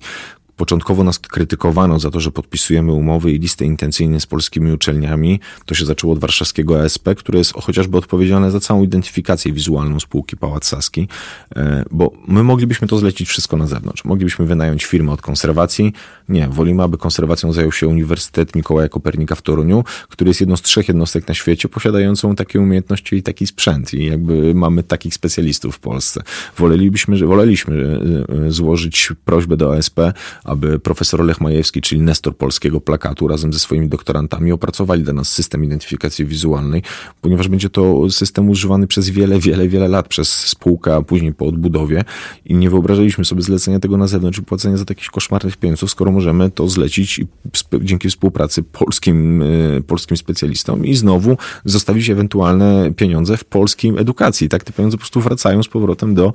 Początkowo 0.57 1.03
nas 1.03 1.19
krytykowano 1.19 1.99
za 1.99 2.11
to, 2.11 2.19
że 2.19 2.31
podpisujemy 2.31 2.91
umowy 2.91 3.31
i 3.31 3.39
listy 3.39 3.65
intencyjne 3.65 4.19
z 4.19 4.25
polskimi 4.25 4.71
uczelniami. 4.71 5.39
To 5.65 5.75
się 5.75 5.85
zaczęło 5.85 6.13
od 6.13 6.19
warszawskiego 6.19 6.81
ASP, 6.81 7.09
które 7.17 7.39
jest 7.39 7.53
chociażby 7.53 7.97
odpowiedzialne 7.97 8.51
za 8.51 8.59
całą 8.59 8.83
identyfikację 8.83 9.53
wizualną 9.53 9.99
spółki 9.99 10.37
Pałac 10.37 10.65
Saski, 10.65 11.07
e, 11.55 11.85
bo 11.91 12.11
my 12.27 12.43
moglibyśmy 12.43 12.87
to 12.87 12.97
zlecić 12.97 13.29
wszystko 13.29 13.57
na 13.57 13.67
zewnątrz. 13.67 14.05
Moglibyśmy 14.05 14.45
wynająć 14.45 14.85
firmę 14.85 15.11
od 15.11 15.21
konserwacji. 15.21 15.93
Nie, 16.29 16.47
wolimy, 16.47 16.83
aby 16.83 16.97
konserwacją 16.97 17.53
zajął 17.53 17.71
się 17.71 17.87
Uniwersytet 17.87 18.55
Mikołaja 18.55 18.89
Kopernika 18.89 19.35
w 19.35 19.41
Toruniu, 19.41 19.83
który 20.09 20.29
jest 20.29 20.39
jedną 20.39 20.57
z 20.57 20.61
trzech 20.61 20.87
jednostek 20.87 21.27
na 21.27 21.33
świecie 21.33 21.69
posiadającą 21.69 22.35
takie 22.35 22.59
umiejętności 22.59 23.15
i 23.15 23.23
taki 23.23 23.47
sprzęt. 23.47 23.93
I 23.93 24.05
jakby 24.05 24.55
mamy 24.55 24.83
takich 24.83 25.13
specjalistów 25.13 25.75
w 25.75 25.79
Polsce. 25.79 26.21
Wolelibyśmy, 26.57 27.17
że 27.17 27.27
woleliśmy 27.27 27.99
e, 28.39 28.45
e, 28.45 28.51
złożyć 28.51 29.09
prośbę 29.25 29.57
do 29.57 29.75
ASP, 29.75 29.99
aby 30.43 30.79
profesor 30.79 31.25
Lech 31.25 31.41
Majewski, 31.41 31.81
czyli 31.81 32.01
nestor 32.01 32.37
polskiego 32.37 32.81
plakatu, 32.81 33.27
razem 33.27 33.53
ze 33.53 33.59
swoimi 33.59 33.89
doktorantami 33.89 34.51
opracowali 34.51 35.03
dla 35.03 35.13
nas 35.13 35.29
system 35.29 35.63
identyfikacji 35.63 36.25
wizualnej, 36.25 36.83
ponieważ 37.21 37.47
będzie 37.47 37.69
to 37.69 38.09
system 38.09 38.49
używany 38.49 38.87
przez 38.87 39.09
wiele, 39.09 39.39
wiele, 39.39 39.67
wiele 39.67 39.87
lat 39.87 40.07
przez 40.07 40.29
spółkę, 40.29 40.95
a 40.95 41.01
później 41.01 41.33
po 41.33 41.45
odbudowie 41.45 42.03
i 42.45 42.55
nie 42.55 42.69
wyobrażaliśmy 42.69 43.25
sobie 43.25 43.41
zlecenia 43.41 43.79
tego 43.79 43.97
na 43.97 44.07
zewnątrz 44.07 44.39
i 44.39 44.43
płacenia 44.43 44.77
za 44.77 44.85
takich 44.85 45.07
koszmarnych 45.07 45.57
pieniędzy, 45.57 45.87
skoro 45.87 46.11
możemy 46.13 46.51
to 46.51 46.67
zlecić 46.67 47.21
dzięki 47.81 48.09
współpracy 48.09 48.63
polskim, 48.63 49.41
y, 49.41 49.83
polskim 49.87 50.17
specjalistom 50.17 50.85
i 50.85 50.95
znowu 50.95 51.37
zostawić 51.65 52.09
ewentualne 52.09 52.91
pieniądze 52.95 53.37
w 53.37 53.45
polskiej 53.45 53.91
edukacji. 53.97 54.49
Tak 54.49 54.63
te 54.63 54.73
pieniądze 54.73 54.97
po 54.97 55.01
prostu 55.01 55.21
wracają 55.21 55.63
z 55.63 55.67
powrotem 55.67 56.15
do, 56.15 56.33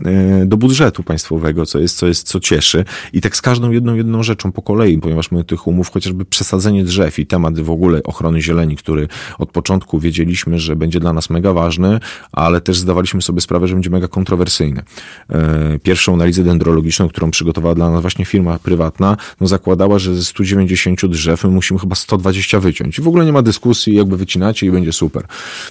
y, 0.00 0.46
do 0.46 0.56
budżetu 0.56 1.02
państwowego, 1.02 1.66
co 1.66 1.78
jest, 1.78 1.96
co 1.96 2.06
jest, 2.06 2.28
co 2.28 2.40
cieszy. 2.40 2.84
I 3.12 3.20
tak 3.20 3.36
z 3.36 3.42
każdą 3.42 3.70
jedną, 3.70 3.94
jedną 3.94 4.22
rzeczą 4.22 4.52
po 4.52 4.62
kolei, 4.62 4.98
ponieważ 4.98 5.30
my 5.30 5.44
tych 5.44 5.66
umów, 5.66 5.90
chociażby 5.90 6.24
przesadzenie 6.24 6.84
drzew 6.84 7.18
i 7.18 7.26
temat 7.26 7.60
w 7.60 7.70
ogóle 7.70 8.02
ochrony 8.02 8.42
zieleni, 8.42 8.76
który 8.76 9.08
od 9.38 9.50
początku 9.50 10.00
wiedzieliśmy, 10.00 10.58
że 10.58 10.76
będzie 10.76 11.00
dla 11.00 11.12
nas 11.12 11.30
mega 11.30 11.52
ważny, 11.52 12.00
ale 12.32 12.60
też 12.60 12.78
zdawaliśmy 12.78 13.22
sobie 13.22 13.40
sprawę, 13.40 13.68
że 13.68 13.74
będzie 13.74 13.90
mega 13.90 14.08
kontrowersyjny. 14.08 14.82
E, 15.30 15.78
pierwszą 15.78 16.14
analizę 16.14 16.44
dendrologiczną, 16.44 17.08
którą 17.08 17.30
przygotowała 17.30 17.74
dla 17.74 17.90
nas 17.90 18.00
właśnie 18.00 18.24
firma 18.24 18.58
prywatna, 18.58 19.16
no 19.40 19.46
zakładała, 19.46 19.98
że 19.98 20.14
ze 20.14 20.24
190 20.24 21.06
drzew 21.06 21.44
my 21.44 21.50
musimy 21.50 21.80
chyba 21.80 21.94
120 21.94 22.60
wyciąć. 22.60 22.98
I 22.98 23.02
w 23.02 23.08
ogóle 23.08 23.24
nie 23.24 23.32
ma 23.32 23.42
dyskusji, 23.42 23.94
jakby 23.94 24.16
wycinacie 24.16 24.66
i 24.66 24.70
będzie 24.70 24.92
super. 24.92 25.26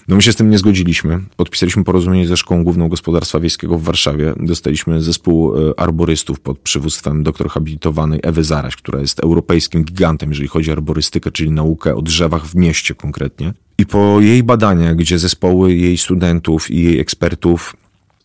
No 0.07 0.15
my 0.15 0.21
się 0.21 0.33
z 0.33 0.35
tym 0.35 0.49
nie 0.49 0.57
zgodziliśmy. 0.57 1.19
Podpisaliśmy 1.35 1.83
porozumienie 1.83 2.27
ze 2.27 2.37
Szkołą 2.37 2.63
Główną 2.63 2.89
Gospodarstwa 2.89 3.39
Wiejskiego 3.39 3.77
w 3.77 3.83
Warszawie. 3.83 4.33
Dostaliśmy 4.37 5.01
zespół 5.01 5.69
e, 5.69 5.79
arborystów 5.79 6.39
pod 6.39 6.59
przywództwem 6.59 7.23
dr 7.23 7.49
habilitowanej 7.49 8.19
Ewy 8.23 8.43
Zaraś, 8.43 8.75
która 8.75 8.99
jest 8.99 9.19
europejskim 9.19 9.83
gigantem, 9.83 10.29
jeżeli 10.29 10.47
chodzi 10.47 10.69
o 10.69 10.73
arborystykę, 10.73 11.31
czyli 11.31 11.51
naukę 11.51 11.95
o 11.95 12.01
drzewach 12.01 12.45
w 12.45 12.55
mieście 12.55 12.95
konkretnie. 12.95 13.53
I 13.77 13.85
po 13.85 14.21
jej 14.21 14.43
badaniach, 14.43 14.95
gdzie 14.95 15.19
zespoły 15.19 15.73
jej 15.73 15.97
studentów 15.97 16.71
i 16.71 16.83
jej 16.83 16.99
ekspertów 16.99 17.75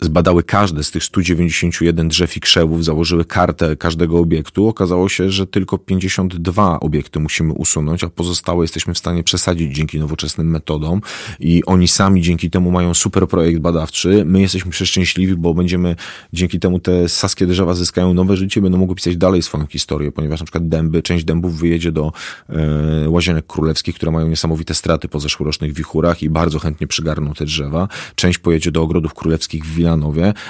zbadały 0.04 0.42
każde 0.42 0.84
z 0.84 0.90
tych 0.90 1.04
191 1.04 2.08
drzew 2.08 2.36
i 2.36 2.40
krzewów, 2.40 2.84
założyły 2.84 3.24
kartę 3.24 3.76
każdego 3.76 4.18
obiektu, 4.18 4.68
okazało 4.68 5.08
się, 5.08 5.30
że 5.30 5.46
tylko 5.46 5.78
52 5.78 6.80
obiekty 6.80 7.20
musimy 7.20 7.52
usunąć, 7.52 8.04
a 8.04 8.08
pozostałe 8.10 8.64
jesteśmy 8.64 8.94
w 8.94 8.98
stanie 8.98 9.22
przesadzić 9.22 9.76
dzięki 9.76 9.98
nowoczesnym 9.98 10.50
metodom 10.50 11.00
i 11.40 11.64
oni 11.64 11.88
sami 11.88 12.22
dzięki 12.22 12.50
temu 12.50 12.70
mają 12.70 12.94
super 12.94 13.28
projekt 13.28 13.60
badawczy. 13.60 14.24
My 14.26 14.40
jesteśmy 14.40 14.70
przeszczęśliwi, 14.70 15.34
bo 15.36 15.54
będziemy 15.54 15.96
dzięki 16.32 16.60
temu 16.60 16.78
te 16.78 17.08
saskie 17.08 17.46
drzewa 17.46 17.74
zyskają 17.74 18.14
nowe 18.14 18.36
życie, 18.36 18.60
będą 18.60 18.78
mogły 18.78 18.94
pisać 18.94 19.16
dalej 19.16 19.42
swoją 19.42 19.66
historię, 19.66 20.12
ponieważ 20.12 20.40
na 20.40 20.46
przykład 20.46 20.68
dęby, 20.68 21.02
część 21.02 21.24
dębów 21.24 21.58
wyjedzie 21.58 21.92
do 21.92 22.12
e, 22.48 23.10
Łazienek 23.10 23.46
Królewskich, 23.46 23.94
które 23.94 24.12
mają 24.12 24.28
niesamowite 24.28 24.74
straty 24.74 25.08
po 25.08 25.20
zeszłorocznych 25.20 25.72
wichurach 25.72 26.22
i 26.22 26.30
bardzo 26.30 26.58
chętnie 26.58 26.86
przygarną 26.86 27.32
te 27.34 27.44
drzewa. 27.44 27.88
Część 28.14 28.38
pojedzie 28.38 28.70
do 28.70 28.82
ogrodów 28.82 29.14
królewskich 29.14 29.64
w 29.64 29.74
Wilanowie, 29.74 29.93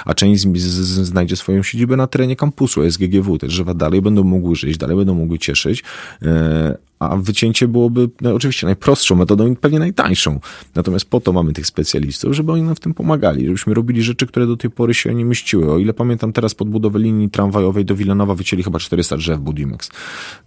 a 0.05 0.13
część 0.13 0.41
z, 0.41 0.57
z, 0.57 1.07
znajdzie 1.07 1.35
swoją 1.35 1.63
siedzibę 1.63 1.97
na 1.97 2.07
terenie 2.07 2.35
kampusu 2.35 2.91
SGGW. 2.91 3.37
Te 3.37 3.47
drzewa 3.47 3.73
dalej 3.73 4.01
będą 4.01 4.23
mogły 4.23 4.55
żyć, 4.55 4.77
dalej 4.77 4.97
będą 4.97 5.15
mogły 5.15 5.39
cieszyć, 5.39 5.83
e, 6.21 6.77
a 6.99 7.17
wycięcie 7.17 7.67
byłoby 7.67 8.09
no, 8.21 8.33
oczywiście 8.33 8.65
najprostszą 8.67 9.15
metodą 9.15 9.51
i 9.51 9.55
pewnie 9.55 9.79
najtańszą. 9.79 10.39
Natomiast 10.75 11.05
po 11.05 11.19
to 11.19 11.33
mamy 11.33 11.53
tych 11.53 11.67
specjalistów, 11.67 12.33
żeby 12.33 12.51
oni 12.51 12.61
nam 12.61 12.75
w 12.75 12.79
tym 12.79 12.93
pomagali, 12.93 13.45
żebyśmy 13.45 13.73
robili 13.73 14.03
rzeczy, 14.03 14.27
które 14.27 14.47
do 14.47 14.57
tej 14.57 14.69
pory 14.69 14.93
się 14.93 15.15
nie 15.15 15.25
mieściły. 15.25 15.71
O 15.71 15.77
ile 15.77 15.93
pamiętam 15.93 16.33
teraz 16.33 16.55
podbudowę 16.55 16.99
linii 16.99 17.29
tramwajowej 17.29 17.85
do 17.85 17.95
Wilanowa 17.95 18.35
wycięli 18.35 18.63
chyba 18.63 18.79
400 18.79 19.17
drzew 19.17 19.39
Budimex. 19.39 19.89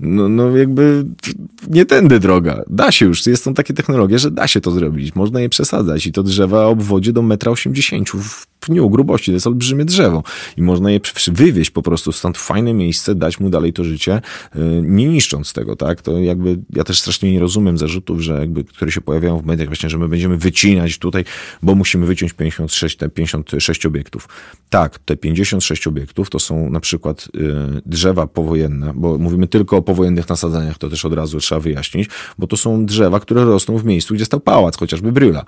No, 0.00 0.28
no 0.28 0.56
jakby 0.56 1.04
nie 1.70 1.84
tędy 1.84 2.20
droga. 2.20 2.62
Da 2.70 2.92
się 2.92 3.06
już, 3.06 3.26
jest 3.26 3.44
tą 3.44 3.54
takie 3.54 3.74
technologie, 3.74 4.18
że 4.18 4.30
da 4.30 4.46
się 4.46 4.60
to 4.60 4.70
zrobić. 4.70 5.14
Można 5.14 5.40
je 5.40 5.48
przesadzać 5.48 6.06
i 6.06 6.12
to 6.12 6.22
drzewa 6.22 6.66
o 6.66 6.70
obwodzie 6.70 7.12
do 7.12 7.22
1,80 7.22 7.98
m 7.98 8.22
w 8.22 8.46
pniu 8.60 8.90
grubości. 8.90 9.26
To 9.26 9.34
jest 9.34 9.46
olbrzymie 9.46 9.84
drzewo 9.84 10.22
i 10.56 10.62
można 10.62 10.90
je 10.90 11.00
wywieźć 11.26 11.70
po 11.70 11.82
prostu 11.82 12.12
stąd 12.12 12.38
w 12.38 12.40
fajne 12.40 12.74
miejsce, 12.74 13.14
dać 13.14 13.40
mu 13.40 13.50
dalej 13.50 13.72
to 13.72 13.84
życie, 13.84 14.20
y, 14.56 14.58
nie 14.82 15.08
niszcząc 15.08 15.52
tego, 15.52 15.76
tak? 15.76 16.02
To 16.02 16.18
jakby 16.18 16.58
ja 16.72 16.84
też 16.84 17.00
strasznie 17.00 17.32
nie 17.32 17.40
rozumiem 17.40 17.78
zarzutów, 17.78 18.20
że 18.20 18.40
jakby, 18.40 18.64
które 18.64 18.92
się 18.92 19.00
pojawiają 19.00 19.38
w 19.38 19.46
mediach 19.46 19.68
właśnie, 19.68 19.90
że 19.90 19.98
my 19.98 20.08
będziemy 20.08 20.36
wycinać 20.36 20.98
tutaj, 20.98 21.24
bo 21.62 21.74
musimy 21.74 22.06
wyciąć 22.06 22.32
56, 22.32 22.96
te 22.96 23.08
56 23.08 23.86
obiektów. 23.86 24.28
Tak, 24.70 24.98
te 24.98 25.16
56 25.16 25.86
obiektów 25.86 26.30
to 26.30 26.38
są 26.38 26.70
na 26.70 26.80
przykład 26.80 27.28
y, 27.34 27.40
drzewa 27.86 28.26
powojenne, 28.26 28.92
bo 28.94 29.18
mówimy 29.18 29.48
tylko 29.48 29.76
o 29.76 29.82
powojennych 29.82 30.28
nasadzeniach, 30.28 30.78
to 30.78 30.88
też 30.90 31.04
od 31.04 31.12
razu 31.12 31.40
trzeba 31.40 31.60
wyjaśnić, 31.60 32.10
bo 32.38 32.46
to 32.46 32.56
są 32.56 32.86
drzewa, 32.86 33.20
które 33.20 33.44
rosną 33.44 33.78
w 33.78 33.84
miejscu, 33.84 34.14
gdzie 34.14 34.24
stał 34.24 34.40
pałac, 34.40 34.76
chociażby 34.76 35.12
Bryla. 35.12 35.44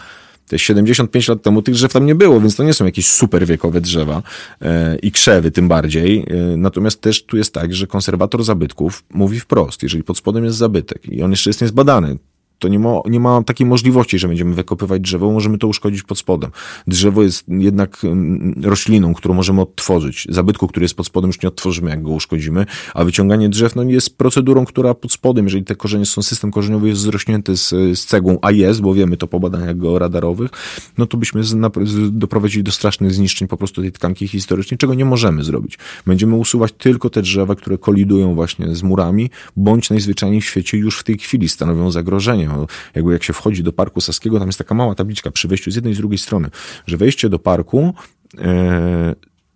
Jest 0.53 0.65
75 0.65 1.29
lat 1.29 1.43
temu 1.43 1.63
tych 1.63 1.75
drzew 1.75 1.93
tam 1.93 2.07
nie 2.07 2.15
było, 2.15 2.41
więc 2.41 2.57
to 2.57 2.65
nie 2.65 2.75
są 2.75 2.85
jakieś 2.85 3.07
super 3.07 3.47
wiekowe 3.47 3.81
drzewa 3.81 4.23
e, 4.63 4.97
i 4.97 5.13
krzewy 5.13 5.51
tym 5.51 5.69
bardziej. 5.69 6.27
E, 6.29 6.57
natomiast 6.57 7.01
też 7.01 7.25
tu 7.25 7.37
jest 7.37 7.55
tak, 7.55 7.75
że 7.75 7.87
konserwator 7.87 8.45
zabytków 8.45 9.05
mówi 9.11 9.41
wprost, 9.41 9.83
jeżeli 9.83 10.05
pod 10.05 10.19
spodem 10.19 10.45
jest 10.45 10.57
zabytek 10.57 11.09
i 11.09 11.23
on 11.23 11.31
jeszcze 11.31 11.51
jest 11.51 11.61
niezbadany, 11.61 12.19
to 12.61 12.69
nie 12.69 12.79
ma, 12.79 13.01
nie 13.07 13.21
ma 13.21 13.43
takiej 13.43 13.67
możliwości, 13.67 14.19
że 14.19 14.29
będziemy 14.29 14.55
wykopywać 14.55 15.03
drzewo, 15.03 15.33
możemy 15.33 15.59
to 15.59 15.69
uszkodzić 15.69 16.03
pod 16.03 16.19
spodem. 16.19 16.51
Drzewo 16.87 17.23
jest 17.23 17.45
jednak 17.49 18.05
mm, 18.05 18.55
rośliną, 18.63 19.15
którą 19.15 19.35
możemy 19.35 19.61
odtworzyć. 19.61 20.27
Zabytku, 20.29 20.69
który 20.69 20.85
jest 20.85 20.95
pod 20.95 21.07
spodem, 21.07 21.29
już 21.29 21.43
nie 21.43 21.49
odtworzymy, 21.49 21.91
jak 21.91 22.03
go 22.03 22.11
uszkodzimy, 22.11 22.67
a 22.95 23.05
wyciąganie 23.05 23.49
drzew 23.49 23.77
no, 23.77 23.83
jest 23.83 24.17
procedurą, 24.17 24.65
która 24.65 24.95
pod 24.95 25.13
spodem, 25.13 25.45
jeżeli 25.45 25.65
te 25.65 25.77
korzenie 25.77 26.07
są, 26.07 26.23
system 26.23 26.51
korzeniowy 26.51 26.89
jest 26.89 27.01
zrośnięty 27.01 27.57
z, 27.57 27.69
z 27.69 28.07
cegłą, 28.07 28.39
a 28.43 28.51
jest, 28.51 28.81
bo 28.81 28.95
wiemy 28.95 29.17
to 29.17 29.27
po 29.27 29.41
badaniach 29.41 29.77
georadarowych, 29.77 30.51
no 30.99 31.07
to 31.07 31.17
byśmy 31.17 31.45
z, 31.45 31.55
na, 31.55 31.71
z, 31.85 32.19
doprowadzili 32.19 32.65
do 32.65 32.73
strasznych 32.73 33.15
zniszczeń 33.15 33.49
po 33.49 33.57
prostu 33.57 33.83
tej 33.83 33.93
tkanki 33.93 34.29
historycznej, 34.29 34.79
czego 34.79 34.95
nie 34.95 35.05
możemy 35.05 35.45
zrobić. 35.45 35.79
Będziemy 36.07 36.37
usuwać 36.37 36.73
tylko 36.79 37.11
te 37.11 37.23
drzewa, 37.23 37.55
które 37.55 37.79
kolidują 37.79 38.35
właśnie 38.35 38.75
z 38.75 38.83
murami, 38.83 39.31
bądź 39.57 39.91
najzwyczajniej 39.91 40.41
w 40.41 40.45
świecie 40.45 40.79
już 40.79 40.99
w 40.99 41.05
tej 41.05 41.19
chwili 41.19 41.49
stanowią 41.49 41.91
zagrożenie. 41.91 42.50
No, 42.57 42.67
jakby 42.95 43.13
jak 43.13 43.25
się 43.25 43.33
wchodzi 43.33 43.63
do 43.63 43.73
Parku 43.73 44.01
Saskiego, 44.01 44.39
tam 44.39 44.49
jest 44.49 44.59
taka 44.59 44.75
mała 44.75 44.95
tabliczka 44.95 45.31
przy 45.31 45.49
wejściu 45.49 45.71
z 45.71 45.75
jednej 45.75 45.93
i 45.93 45.97
z 45.97 45.99
drugiej 45.99 46.19
strony, 46.19 46.51
że 46.87 46.97
wejście 46.97 47.29
do 47.29 47.39
parku 47.39 47.95
e, 48.39 49.15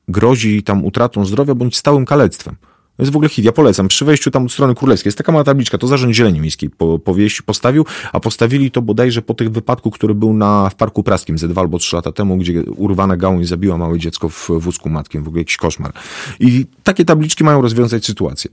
grozi 0.09 0.63
tam 0.63 0.85
utratą 0.85 1.25
zdrowia 1.25 1.55
bądź 1.55 1.77
stałym 1.77 2.05
kalectwem. 2.05 2.57
To 2.97 3.03
jest 3.03 3.13
w 3.13 3.17
ogóle 3.17 3.29
hit. 3.29 3.45
Ja 3.45 3.53
polecam. 3.53 3.89
Przy 3.89 4.05
wejściu 4.05 4.31
tam 4.31 4.45
od 4.45 4.53
strony 4.53 4.75
królewskiej 4.75 5.09
jest 5.09 5.19
taka 5.19 5.33
mała 5.33 5.45
tabliczka. 5.45 5.79
To 5.79 5.87
Zarząd 5.87 6.15
Zieleni 6.15 6.41
Miejskiej 6.41 6.71
po, 6.71 6.99
powieści, 6.99 7.43
postawił, 7.43 7.87
a 8.13 8.21
postawili 8.21 8.71
to 8.71 8.83
bodajże 8.83 9.23
po 9.23 9.35
tych 9.35 9.51
wypadku, 9.51 9.91
który 9.91 10.15
był 10.15 10.35
na, 10.35 10.71
w 10.71 10.75
Parku 10.75 11.03
Praskim 11.03 11.39
ze 11.39 11.49
dwa 11.49 11.61
albo 11.61 11.79
trzy 11.79 11.97
lata 11.97 12.13
temu, 12.13 12.37
gdzie 12.37 12.63
urwana 12.63 13.17
gałąź 13.17 13.49
zabiła 13.49 13.79
małe 13.79 13.99
dziecko 13.99 14.29
w 14.29 14.51
wózku 14.59 14.89
matkiem. 14.89 15.25
W 15.25 15.29
ogóle 15.29 15.41
jakiś 15.41 15.57
koszmar. 15.57 15.93
I 16.41 16.67
takie 16.83 17.05
tabliczki 17.05 17.45
mają 17.45 17.63
rozwiązać 17.63 18.07
sytuację. 18.07 18.51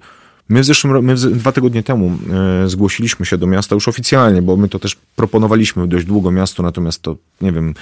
My 0.51 0.61
w 0.61 0.65
zeszłym 0.65 1.05
my 1.05 1.15
dwa 1.15 1.51
tygodnie 1.51 1.83
temu 1.83 2.17
e, 2.63 2.69
zgłosiliśmy 2.69 3.25
się 3.25 3.37
do 3.37 3.47
miasta 3.47 3.75
już 3.75 3.87
oficjalnie, 3.87 4.41
bo 4.41 4.57
my 4.57 4.69
to 4.69 4.79
też 4.79 4.97
proponowaliśmy 5.15 5.87
dość 5.87 6.05
długo 6.05 6.31
miastu, 6.31 6.63
natomiast 6.63 7.01
to, 7.01 7.15
nie 7.41 7.51
wiem, 7.51 7.73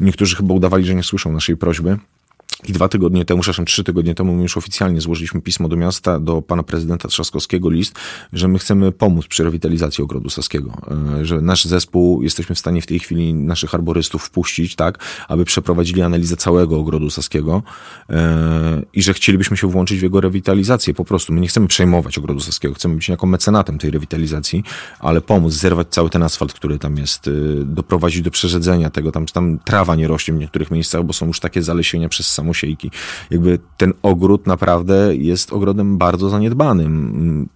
niektórzy 0.00 0.36
chyba 0.36 0.54
udawali, 0.54 0.84
że 0.84 0.94
nie 0.94 1.02
słyszą 1.02 1.32
naszej 1.32 1.56
prośby. 1.56 1.98
I 2.66 2.72
dwa 2.72 2.88
tygodnie 2.88 3.24
temu, 3.24 3.40
przepraszam, 3.40 3.64
trzy 3.64 3.84
tygodnie 3.84 4.14
temu 4.14 4.42
już 4.42 4.56
oficjalnie 4.56 5.00
złożyliśmy 5.00 5.40
pismo 5.40 5.68
do 5.68 5.76
miasta, 5.76 6.20
do 6.20 6.42
pana 6.42 6.62
prezydenta 6.62 7.08
Trzaskowskiego 7.08 7.70
list, 7.70 7.94
że 8.32 8.48
my 8.48 8.58
chcemy 8.58 8.92
pomóc 8.92 9.26
przy 9.26 9.44
rewitalizacji 9.44 10.04
Ogrodu 10.04 10.30
Saskiego. 10.30 10.72
E, 11.20 11.24
że 11.24 11.40
nasz 11.40 11.64
zespół, 11.64 12.22
jesteśmy 12.22 12.54
w 12.54 12.58
stanie 12.58 12.82
w 12.82 12.86
tej 12.86 12.98
chwili 12.98 13.34
naszych 13.34 13.74
arborystów 13.74 14.22
wpuścić, 14.22 14.76
tak, 14.76 14.98
aby 15.28 15.44
przeprowadzili 15.44 16.02
analizę 16.02 16.36
całego 16.36 16.78
Ogrodu 16.78 17.10
Saskiego 17.10 17.62
e, 18.10 18.82
i 18.92 19.02
że 19.02 19.14
chcielibyśmy 19.14 19.56
się 19.56 19.66
włączyć 19.66 20.00
w 20.00 20.02
jego 20.02 20.20
rewitalizację. 20.20 20.94
Po 20.94 21.04
prostu 21.04 21.32
my 21.32 21.40
nie 21.40 21.48
chcemy 21.48 21.66
przejmować 21.66 22.18
Ogrodu 22.18 22.40
Saskiego, 22.40 22.74
chcemy 22.74 22.94
być 22.94 23.08
jako 23.08 23.26
mecenatem 23.26 23.78
tej 23.78 23.90
rewitalizacji, 23.90 24.64
ale 24.98 25.20
pomóc 25.20 25.52
zerwać 25.52 25.88
cały 25.90 26.10
ten 26.10 26.22
asfalt, 26.22 26.52
który 26.52 26.78
tam 26.78 26.96
jest, 26.96 27.28
e, 27.28 27.30
doprowadzić 27.64 28.22
do 28.22 28.30
przerzedzenia 28.30 28.90
tego, 28.90 29.12
tam, 29.12 29.26
tam 29.26 29.58
trawa 29.58 29.96
nie 29.96 30.08
rośnie 30.08 30.34
w 30.34 30.38
niektórych 30.38 30.70
miejscach, 30.70 31.04
bo 31.04 31.12
są 31.12 31.26
już 31.26 31.40
takie 31.40 31.62
zalesienia 31.62 32.08
przez 32.08 32.28
sam 32.28 32.47
samosiejki. 32.48 32.90
Jakby 33.30 33.58
ten 33.76 33.92
ogród 34.02 34.46
naprawdę 34.46 35.16
jest 35.16 35.52
ogrodem 35.52 35.98
bardzo 35.98 36.28
zaniedbanym 36.28 37.48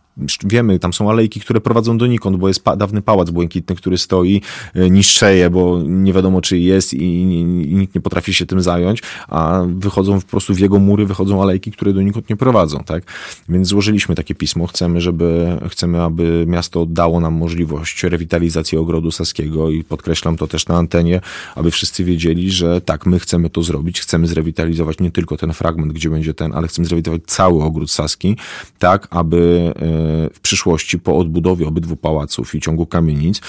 wiemy, 0.44 0.78
tam 0.78 0.92
są 0.92 1.10
alejki, 1.10 1.40
które 1.40 1.60
prowadzą 1.60 1.98
donikąd, 1.98 2.36
bo 2.36 2.48
jest 2.48 2.64
pa 2.64 2.76
dawny 2.76 3.02
pałac 3.02 3.30
błękitny, 3.30 3.76
który 3.76 3.98
stoi, 3.98 4.42
e, 4.74 4.90
niszczeje, 4.90 5.50
bo 5.50 5.82
nie 5.82 6.12
wiadomo, 6.12 6.40
czy 6.40 6.58
jest 6.58 6.94
i, 6.94 7.04
i, 7.04 7.44
nikt 7.74 7.94
nie 7.94 8.00
potrafi 8.00 8.34
się 8.34 8.46
tym 8.46 8.62
zająć, 8.62 9.02
a 9.28 9.62
wychodzą 9.68 10.20
po 10.20 10.26
prostu 10.26 10.54
w 10.54 10.58
jego 10.58 10.78
mury, 10.78 11.06
wychodzą 11.06 11.42
alejki, 11.42 11.72
które 11.72 11.92
donikąd 11.92 12.30
nie 12.30 12.36
prowadzą, 12.36 12.78
tak? 12.78 13.04
Więc 13.48 13.68
złożyliśmy 13.68 14.14
takie 14.14 14.34
pismo, 14.34 14.66
chcemy, 14.66 15.00
żeby, 15.00 15.58
chcemy, 15.70 16.02
aby 16.02 16.44
miasto 16.48 16.82
oddało 16.82 17.20
nam 17.20 17.34
możliwość 17.34 18.02
rewitalizacji 18.02 18.78
ogrodu 18.78 19.10
saskiego 19.10 19.70
i 19.70 19.84
podkreślam 19.84 20.36
to 20.36 20.46
też 20.46 20.66
na 20.66 20.76
antenie, 20.76 21.20
aby 21.54 21.70
wszyscy 21.70 22.04
wiedzieli, 22.04 22.50
że 22.50 22.80
tak, 22.80 23.06
my 23.06 23.18
chcemy 23.18 23.50
to 23.50 23.62
zrobić, 23.62 24.00
chcemy 24.00 24.26
zrewitalizować 24.26 25.00
nie 25.00 25.10
tylko 25.10 25.36
ten 25.36 25.52
fragment, 25.52 25.92
gdzie 25.92 26.10
będzie 26.10 26.34
ten, 26.34 26.52
ale 26.54 26.68
chcemy 26.68 26.88
zrewitalizować 26.88 27.30
cały 27.30 27.62
ogród 27.62 27.90
saski, 27.90 28.36
tak, 28.78 29.08
aby 29.10 29.72
e, 29.76 30.01
w 30.34 30.40
przyszłości 30.42 30.98
po 30.98 31.18
odbudowie 31.18 31.68
obydwu 31.68 31.96
pałaców 31.96 32.54
i 32.54 32.60
ciągu 32.60 32.86
kamienic 32.86 33.40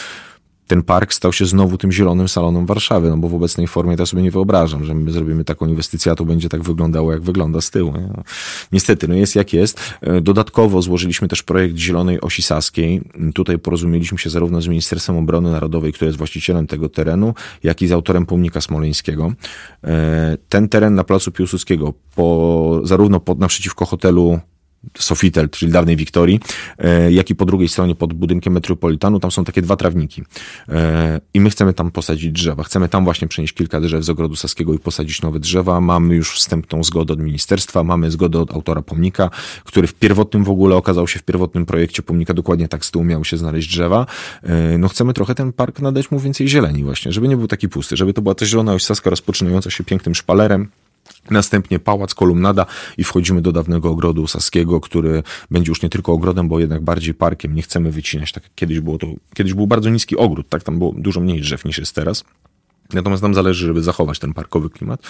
ten 0.67 0.83
park 0.83 1.13
stał 1.13 1.33
się 1.33 1.45
znowu 1.45 1.77
tym 1.77 1.91
zielonym 1.91 2.27
salonem 2.27 2.65
Warszawy, 2.65 3.09
no 3.09 3.17
bo 3.17 3.29
w 3.29 3.35
obecnej 3.35 3.67
formie 3.67 3.97
to 3.97 4.05
sobie 4.05 4.23
nie 4.23 4.31
wyobrażam, 4.31 4.85
że 4.85 4.93
my 4.93 5.11
zrobimy 5.11 5.43
taką 5.43 5.67
inwestycję, 5.67 6.11
a 6.11 6.15
to 6.15 6.25
będzie 6.25 6.49
tak 6.49 6.63
wyglądało, 6.63 7.11
jak 7.11 7.21
wygląda 7.21 7.61
z 7.61 7.71
tyłu. 7.71 7.91
Nie? 7.91 8.09
Niestety, 8.71 9.07
no 9.07 9.15
jest 9.15 9.35
jak 9.35 9.53
jest. 9.53 9.79
E, 10.01 10.21
dodatkowo 10.21 10.81
złożyliśmy 10.81 11.27
też 11.27 11.43
projekt 11.43 11.77
Zielonej 11.77 12.21
Osi 12.21 12.41
Saskiej. 12.41 13.01
Tutaj 13.33 13.59
porozumieliśmy 13.59 14.17
się 14.17 14.29
zarówno 14.29 14.61
z 14.61 14.67
Ministerstwem 14.67 15.17
Obrony 15.17 15.51
Narodowej, 15.51 15.93
które 15.93 16.07
jest 16.07 16.17
właścicielem 16.17 16.67
tego 16.67 16.89
terenu, 16.89 17.33
jak 17.63 17.81
i 17.81 17.87
z 17.87 17.91
autorem 17.91 18.25
pomnika 18.25 18.61
smoleńskiego. 18.61 19.33
E, 19.83 20.37
ten 20.49 20.69
teren 20.69 20.95
na 20.95 21.03
Placu 21.03 21.31
Piłsudskiego, 21.31 21.93
po, 22.15 22.81
zarówno 22.83 23.19
pod, 23.19 23.39
naprzeciwko 23.39 23.85
hotelu 23.85 24.39
Sofitel, 24.97 25.49
czyli 25.49 25.71
dawnej 25.71 25.95
Wiktorii, 25.95 26.39
e, 26.77 27.11
jak 27.11 27.29
i 27.29 27.35
po 27.35 27.45
drugiej 27.45 27.69
stronie 27.69 27.95
pod 27.95 28.13
budynkiem 28.13 28.53
Metropolitanu, 28.53 29.19
tam 29.19 29.31
są 29.31 29.43
takie 29.43 29.61
dwa 29.61 29.75
trawniki. 29.75 30.23
E, 30.69 31.21
I 31.33 31.39
my 31.39 31.49
chcemy 31.49 31.73
tam 31.73 31.91
posadzić 31.91 32.31
drzewa. 32.31 32.63
Chcemy 32.63 32.89
tam 32.89 33.03
właśnie 33.03 33.27
przenieść 33.27 33.53
kilka 33.53 33.81
drzew 33.81 34.03
z 34.03 34.09
ogrodu 34.09 34.35
saskiego 34.35 34.73
i 34.73 34.79
posadzić 34.79 35.21
nowe 35.21 35.39
drzewa. 35.39 35.81
Mamy 35.81 36.15
już 36.15 36.35
wstępną 36.35 36.83
zgodę 36.83 37.13
od 37.13 37.19
ministerstwa, 37.19 37.83
mamy 37.83 38.11
zgodę 38.11 38.39
od 38.39 38.53
autora 38.53 38.81
pomnika, 38.81 39.29
który 39.63 39.87
w 39.87 39.93
pierwotnym 39.93 40.43
w 40.43 40.49
ogóle 40.49 40.75
okazał 40.75 41.07
się 41.07 41.19
w 41.19 41.23
pierwotnym 41.23 41.65
projekcie 41.65 42.03
pomnika, 42.03 42.33
dokładnie 42.33 42.67
tak 42.67 42.85
z 42.85 42.91
tyłu 42.91 43.03
miały 43.03 43.25
się 43.25 43.37
znaleźć 43.37 43.69
drzewa. 43.69 44.05
E, 44.43 44.77
no 44.77 44.87
chcemy 44.87 45.13
trochę 45.13 45.35
ten 45.35 45.53
park 45.53 45.79
nadać 45.79 46.11
mu 46.11 46.19
więcej 46.19 46.47
zieleni 46.47 46.83
właśnie, 46.83 47.11
żeby 47.11 47.27
nie 47.27 47.37
był 47.37 47.47
taki 47.47 47.69
pusty, 47.69 47.97
żeby 47.97 48.13
to 48.13 48.21
była 48.21 48.35
ta 48.35 48.45
zielona 48.45 48.73
oś 48.73 48.83
saska 48.83 49.09
rozpoczynająca 49.09 49.69
się 49.69 49.83
pięknym 49.83 50.15
szpalerem, 50.15 50.69
Następnie 51.29 51.79
pałac, 51.79 52.15
kolumnada 52.15 52.65
i 52.97 53.03
wchodzimy 53.03 53.41
do 53.41 53.51
dawnego 53.51 53.89
ogrodu 53.89 54.27
saskiego, 54.27 54.81
który 54.81 55.23
będzie 55.51 55.71
już 55.71 55.81
nie 55.81 55.89
tylko 55.89 56.11
ogrodem, 56.11 56.47
bo 56.47 56.59
jednak 56.59 56.83
bardziej 56.83 57.13
parkiem. 57.13 57.55
Nie 57.55 57.61
chcemy 57.61 57.91
wycinać, 57.91 58.31
tak 58.31 58.43
jak 58.43 58.55
kiedyś 58.55 58.79
było 58.79 58.97
to. 58.97 59.07
Kiedyś 59.33 59.53
był 59.53 59.67
bardzo 59.67 59.89
niski 59.89 60.17
ogród, 60.17 60.49
tak? 60.49 60.63
Tam 60.63 60.77
było 60.77 60.93
dużo 60.97 61.19
mniej 61.19 61.41
drzew 61.41 61.65
niż 61.65 61.77
jest 61.77 61.95
teraz. 61.95 62.23
Natomiast 62.93 63.23
nam 63.23 63.33
zależy, 63.33 63.65
żeby 63.65 63.81
zachować 63.81 64.19
ten 64.19 64.33
parkowy 64.33 64.69
klimat 64.69 65.01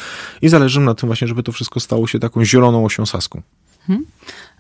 i 0.42 0.50
zależy 0.50 0.80
na 0.80 0.96
tym 0.96 1.10
właśnie, 1.10 1.28
żeby 1.28 1.44
to 1.44 1.52
wszystko 1.52 1.80
stało 1.80 2.08
się 2.08 2.20
taką 2.20 2.46
zieloną 2.46 2.86
osią 2.86 3.06
saską. 3.06 3.42
Hmm? 3.88 4.06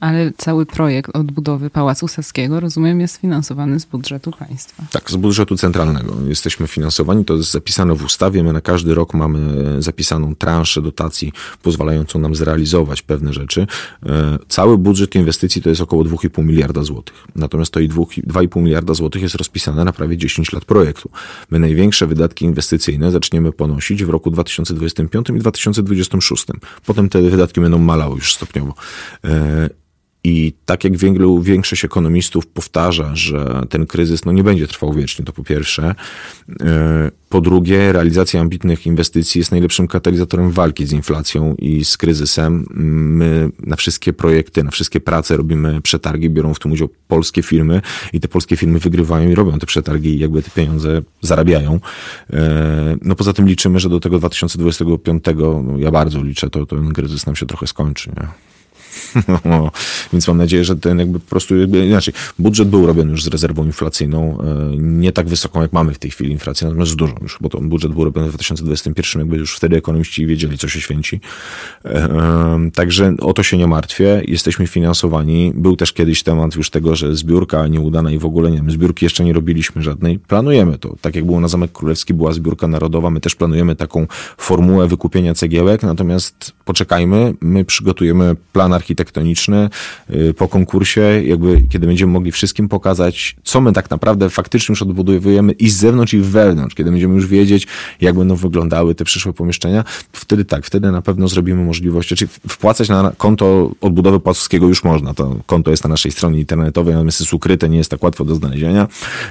Ale 0.03 0.31
cały 0.37 0.65
projekt 0.65 1.15
odbudowy 1.15 1.69
Pałacu 1.69 2.07
Saskiego, 2.07 2.59
rozumiem, 2.59 2.99
jest 2.99 3.17
finansowany 3.17 3.79
z 3.79 3.85
budżetu 3.85 4.31
państwa. 4.31 4.83
Tak, 4.91 5.11
z 5.11 5.15
budżetu 5.15 5.57
centralnego. 5.57 6.15
Jesteśmy 6.27 6.67
finansowani, 6.67 7.25
to 7.25 7.33
jest 7.33 7.51
zapisane 7.51 7.95
w 7.95 8.03
ustawie. 8.05 8.43
My 8.43 8.53
na 8.53 8.61
każdy 8.61 8.95
rok 8.95 9.13
mamy 9.13 9.81
zapisaną 9.81 10.35
transzę 10.35 10.81
dotacji 10.81 11.33
pozwalającą 11.61 12.19
nam 12.19 12.35
zrealizować 12.35 13.01
pewne 13.01 13.33
rzeczy. 13.33 13.67
E, 14.05 14.37
cały 14.47 14.77
budżet 14.77 15.15
inwestycji 15.15 15.61
to 15.61 15.69
jest 15.69 15.81
około 15.81 16.03
2,5 16.03 16.45
miliarda 16.45 16.83
złotych. 16.83 17.27
Natomiast 17.35 17.71
to 17.71 17.79
i 17.79 17.89
2,5 17.89 18.61
miliarda 18.61 18.93
złotych 18.93 19.21
jest 19.21 19.35
rozpisane 19.35 19.83
na 19.83 19.93
prawie 19.93 20.17
10 20.17 20.53
lat 20.53 20.65
projektu. 20.65 21.09
My 21.51 21.59
największe 21.59 22.07
wydatki 22.07 22.45
inwestycyjne 22.45 23.11
zaczniemy 23.11 23.51
ponosić 23.51 24.03
w 24.03 24.09
roku 24.09 24.31
2025 24.31 25.29
i 25.29 25.39
2026. 25.39 26.45
Potem 26.85 27.09
te 27.09 27.21
wydatki 27.21 27.61
będą 27.61 27.77
malały 27.77 28.15
już 28.15 28.35
stopniowo. 28.35 28.73
I 30.25 30.53
tak 30.65 30.83
jak 30.83 30.97
wielu, 30.97 31.41
większość 31.41 31.85
ekonomistów 31.85 32.47
powtarza, 32.47 33.15
że 33.15 33.61
ten 33.69 33.85
kryzys 33.85 34.25
no, 34.25 34.31
nie 34.31 34.43
będzie 34.43 34.67
trwał 34.67 34.93
wiecznie, 34.93 35.25
to 35.25 35.33
po 35.33 35.43
pierwsze. 35.43 35.95
E, 36.61 37.11
po 37.29 37.41
drugie, 37.41 37.91
realizacja 37.91 38.41
ambitnych 38.41 38.85
inwestycji 38.85 39.39
jest 39.39 39.51
najlepszym 39.51 39.87
katalizatorem 39.87 40.51
walki 40.51 40.85
z 40.85 40.91
inflacją 40.91 41.55
i 41.59 41.85
z 41.85 41.97
kryzysem. 41.97 42.65
My 43.17 43.49
na 43.59 43.75
wszystkie 43.75 44.13
projekty, 44.13 44.63
na 44.63 44.71
wszystkie 44.71 44.99
prace 44.99 45.37
robimy 45.37 45.81
przetargi, 45.81 46.29
biorą 46.29 46.53
w 46.53 46.59
tym 46.59 46.71
udział 46.71 46.89
polskie 47.07 47.43
firmy 47.43 47.81
i 48.13 48.19
te 48.19 48.27
polskie 48.27 48.57
firmy 48.57 48.79
wygrywają 48.79 49.29
i 49.29 49.35
robią 49.35 49.59
te 49.59 49.65
przetargi 49.65 50.09
i 50.09 50.19
jakby 50.19 50.41
te 50.41 50.51
pieniądze 50.51 51.01
zarabiają. 51.21 51.79
E, 52.33 52.97
no 53.01 53.15
poza 53.15 53.33
tym 53.33 53.47
liczymy, 53.47 53.79
że 53.79 53.89
do 53.89 53.99
tego 53.99 54.19
2025, 54.19 55.23
no 55.63 55.77
ja 55.77 55.91
bardzo 55.91 56.23
liczę, 56.23 56.49
to, 56.49 56.65
to 56.65 56.75
ten 56.75 56.93
kryzys 56.93 57.25
nam 57.25 57.35
się 57.35 57.45
trochę 57.45 57.67
skończy. 57.67 58.09
Nie? 58.09 58.52
No, 59.45 59.71
więc 60.13 60.27
mam 60.27 60.37
nadzieję, 60.37 60.63
że 60.63 60.75
ten 60.75 60.99
jakby 60.99 61.19
po 61.19 61.29
prostu, 61.29 61.55
inaczej, 61.63 62.13
budżet 62.39 62.69
był 62.69 62.87
robiony 62.87 63.11
już 63.11 63.23
z 63.23 63.27
rezerwą 63.27 63.65
inflacyjną, 63.65 64.37
e, 64.41 64.77
nie 64.77 65.11
tak 65.11 65.27
wysoką 65.27 65.61
jak 65.61 65.73
mamy 65.73 65.93
w 65.93 65.99
tej 65.99 66.11
chwili 66.11 66.31
inflację, 66.31 66.67
natomiast 66.67 66.91
z 66.91 66.95
dużą 66.95 67.15
już, 67.21 67.37
bo 67.41 67.49
to 67.49 67.61
budżet 67.61 67.93
był 67.93 68.03
robiony 68.03 68.27
w 68.27 68.29
2021, 68.29 69.19
jakby 69.19 69.37
już 69.37 69.55
wtedy 69.55 69.77
ekonomiści 69.77 70.27
wiedzieli, 70.27 70.57
co 70.57 70.67
się 70.67 70.81
święci. 70.81 71.19
E, 71.85 72.69
także 72.73 73.13
o 73.21 73.33
to 73.33 73.43
się 73.43 73.57
nie 73.57 73.67
martwię, 73.67 74.21
jesteśmy 74.27 74.67
finansowani. 74.67 75.51
Był 75.55 75.75
też 75.75 75.93
kiedyś 75.93 76.23
temat 76.23 76.55
już 76.55 76.69
tego, 76.69 76.95
że 76.95 77.15
zbiórka 77.15 77.67
nieudana 77.67 78.11
i 78.11 78.17
w 78.17 78.25
ogóle 78.25 78.51
nie 78.51 78.57
wiem, 78.57 78.71
zbiórki 78.71 79.05
jeszcze 79.05 79.23
nie 79.23 79.33
robiliśmy 79.33 79.83
żadnej. 79.83 80.19
Planujemy 80.19 80.77
to. 80.77 80.95
Tak 81.01 81.15
jak 81.15 81.25
było 81.25 81.39
na 81.39 81.47
Zamek 81.47 81.71
Królewski, 81.71 82.13
była 82.13 82.33
zbiórka 82.33 82.67
narodowa, 82.67 83.09
my 83.09 83.21
też 83.21 83.35
planujemy 83.35 83.75
taką 83.75 84.07
formułę 84.37 84.87
wykupienia 84.87 85.33
cegiełek, 85.33 85.83
natomiast 85.83 86.51
poczekajmy, 86.65 87.33
my 87.41 87.65
przygotujemy 87.65 88.35
plan 88.53 88.73
architektoniczny 88.83 89.69
y, 90.09 90.33
po 90.33 90.47
konkursie, 90.47 91.01
jakby 91.25 91.61
kiedy 91.69 91.87
będziemy 91.87 92.13
mogli 92.13 92.31
wszystkim 92.31 92.69
pokazać, 92.69 93.35
co 93.43 93.61
my 93.61 93.71
tak 93.73 93.89
naprawdę 93.89 94.29
faktycznie 94.29 94.73
już 94.73 94.81
odbudowujemy 94.81 95.51
i 95.51 95.69
z 95.69 95.75
zewnątrz 95.75 96.13
i 96.13 96.19
wewnątrz, 96.19 96.75
kiedy 96.75 96.91
będziemy 96.91 97.15
już 97.15 97.27
wiedzieć, 97.27 97.67
jak 98.01 98.15
będą 98.15 98.35
wyglądały 98.35 98.95
te 98.95 99.05
przyszłe 99.05 99.33
pomieszczenia, 99.33 99.83
wtedy 100.13 100.45
tak, 100.45 100.65
wtedy 100.65 100.91
na 100.91 101.01
pewno 101.01 101.27
zrobimy 101.27 101.63
możliwość, 101.63 102.09
czyli 102.09 102.31
wpłacać 102.47 102.89
na 102.89 103.11
konto 103.17 103.71
odbudowy 103.81 104.19
Płacowskiego 104.19 104.67
już 104.67 104.83
można, 104.83 105.13
to 105.13 105.35
konto 105.45 105.71
jest 105.71 105.83
na 105.83 105.89
naszej 105.89 106.11
stronie 106.11 106.39
internetowej, 106.39 106.93
natomiast 106.93 107.19
jest 107.19 107.33
ukryte, 107.33 107.69
nie 107.69 107.77
jest 107.77 107.91
tak 107.91 108.03
łatwo 108.03 108.25
do 108.25 108.35
znalezienia, 108.35 108.87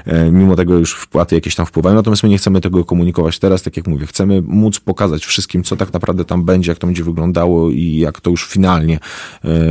e, 0.07 0.31
mimo 0.31 0.57
tego 0.57 0.79
już 0.79 0.95
wpłaty 0.95 1.35
jakieś 1.35 1.55
tam 1.55 1.67
wpływają, 1.67 1.97
natomiast 1.97 2.23
my 2.23 2.29
nie 2.29 2.38
chcemy 2.38 2.61
tego 2.61 2.85
komunikować 2.85 3.38
teraz, 3.38 3.62
tak 3.62 3.77
jak 3.77 3.87
mówię, 3.87 4.07
chcemy 4.07 4.43
móc 4.43 4.81
pokazać 4.81 5.25
wszystkim, 5.25 5.65
co 5.65 5.77
tak 5.77 5.93
naprawdę 5.93 6.25
tam 6.25 6.45
będzie, 6.45 6.71
jak 6.71 6.79
to 6.79 6.87
będzie 6.87 7.05
wyglądało 7.05 7.71
i 7.71 7.97
jak 7.97 8.21
to 8.21 8.31
już 8.31 8.47
finalnie 8.47 8.99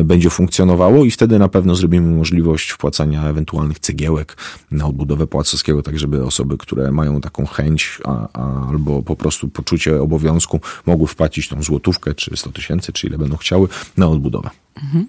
będzie 0.03 0.29
funkcjonowało 0.29 1.05
i 1.05 1.11
wtedy 1.11 1.39
na 1.39 1.47
pewno 1.47 1.75
zrobimy 1.75 2.15
możliwość 2.15 2.69
wpłacania 2.69 3.23
ewentualnych 3.23 3.79
cegiełek 3.79 4.37
na 4.71 4.85
odbudowę 4.85 5.27
Płacowskiego, 5.27 5.81
tak 5.81 5.99
żeby 5.99 6.25
osoby, 6.25 6.57
które 6.57 6.91
mają 6.91 7.21
taką 7.21 7.45
chęć 7.45 7.99
a, 8.03 8.27
a, 8.33 8.69
albo 8.69 9.03
po 9.03 9.15
prostu 9.15 9.49
poczucie 9.49 10.01
obowiązku 10.01 10.59
mogły 10.85 11.07
wpłacić 11.07 11.49
tą 11.49 11.63
złotówkę, 11.63 12.13
czy 12.13 12.37
100 12.37 12.51
tysięcy, 12.51 12.93
czy 12.93 13.07
ile 13.07 13.17
będą 13.17 13.37
chciały, 13.37 13.67
na 13.97 14.07
odbudowę. 14.07 14.49
Mhm. 14.83 15.07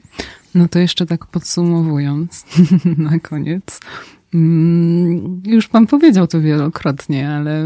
No 0.55 0.69
to 0.69 0.79
jeszcze 0.79 1.07
tak 1.07 1.27
podsumowując 1.27 2.45
na 2.99 3.19
koniec. 3.19 3.81
Mm, 4.35 5.43
już 5.45 5.69
pan 5.69 5.87
powiedział 5.87 6.27
to 6.27 6.41
wielokrotnie, 6.41 7.31
ale 7.31 7.65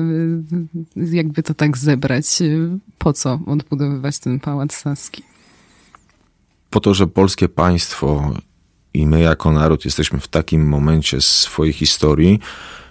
jakby 0.96 1.42
to 1.42 1.54
tak 1.54 1.78
zebrać, 1.78 2.26
po 2.98 3.12
co 3.12 3.40
odbudowywać 3.46 4.18
ten 4.18 4.40
pałac 4.40 4.74
saski? 4.74 5.22
Po 6.70 6.80
to, 6.80 6.94
że 6.94 7.06
polskie 7.06 7.48
państwo 7.48 8.32
i 8.94 9.06
my 9.06 9.20
jako 9.20 9.52
naród 9.52 9.84
jesteśmy 9.84 10.20
w 10.20 10.28
takim 10.28 10.68
momencie 10.68 11.20
swojej 11.20 11.72
historii, 11.72 12.40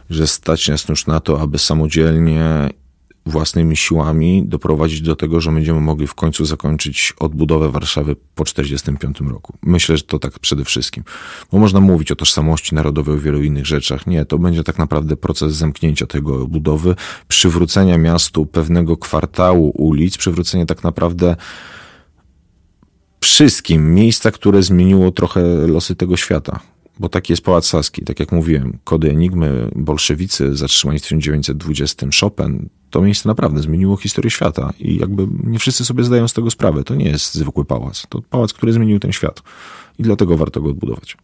że 0.09 0.27
stać 0.27 0.67
nas 0.67 0.89
już 0.89 1.07
na 1.07 1.19
to, 1.19 1.41
aby 1.41 1.59
samodzielnie 1.59 2.69
własnymi 3.25 3.77
siłami 3.77 4.43
doprowadzić 4.47 5.01
do 5.01 5.15
tego, 5.15 5.41
że 5.41 5.51
będziemy 5.51 5.81
mogli 5.81 6.07
w 6.07 6.13
końcu 6.13 6.45
zakończyć 6.45 7.13
odbudowę 7.19 7.71
Warszawy 7.71 8.15
po 8.15 8.43
1945 8.43 9.31
roku. 9.33 9.53
Myślę, 9.61 9.97
że 9.97 10.03
to 10.03 10.19
tak 10.19 10.39
przede 10.39 10.65
wszystkim. 10.65 11.03
Bo 11.51 11.59
można 11.59 11.79
mówić 11.79 12.11
o 12.11 12.15
tożsamości 12.15 12.75
narodowej, 12.75 13.15
o 13.15 13.19
wielu 13.19 13.43
innych 13.43 13.65
rzeczach. 13.65 14.07
Nie, 14.07 14.25
to 14.25 14.37
będzie 14.37 14.63
tak 14.63 14.77
naprawdę 14.77 15.17
proces 15.17 15.53
zamknięcia 15.53 16.05
tego 16.05 16.47
budowy, 16.47 16.95
przywrócenia 17.27 17.97
miastu 17.97 18.45
pewnego 18.45 18.97
kwartału 18.97 19.69
ulic, 19.69 20.17
przywrócenia 20.17 20.65
tak 20.65 20.83
naprawdę 20.83 21.35
wszystkim 23.25 23.93
miejsca, 23.93 24.31
które 24.31 24.63
zmieniło 24.63 25.11
trochę 25.11 25.41
losy 25.67 25.95
tego 25.95 26.17
świata 26.17 26.59
bo 26.99 27.09
taki 27.09 27.33
jest 27.33 27.43
Pałac 27.43 27.65
Saski. 27.65 28.03
Tak 28.03 28.19
jak 28.19 28.31
mówiłem, 28.31 28.77
kody 28.83 29.09
Enigmy, 29.09 29.69
bolszewicy, 29.75 30.55
zatrzymani 30.55 30.99
w 30.99 31.01
1920, 31.01 32.07
Chopin, 32.21 32.69
to 32.89 33.01
miejsce 33.01 33.29
naprawdę 33.29 33.61
zmieniło 33.61 33.97
historię 33.97 34.31
świata 34.31 34.73
i 34.79 34.97
jakby 34.97 35.27
nie 35.43 35.59
wszyscy 35.59 35.85
sobie 35.85 36.03
zdają 36.03 36.27
z 36.27 36.33
tego 36.33 36.51
sprawę. 36.51 36.83
To 36.83 36.95
nie 36.95 37.05
jest 37.05 37.35
zwykły 37.35 37.65
pałac. 37.65 38.07
To 38.09 38.21
pałac, 38.21 38.53
który 38.53 38.73
zmienił 38.73 38.99
ten 38.99 39.11
świat 39.11 39.43
i 39.99 40.03
dlatego 40.03 40.37
warto 40.37 40.61
go 40.61 40.69
odbudować. 40.69 41.17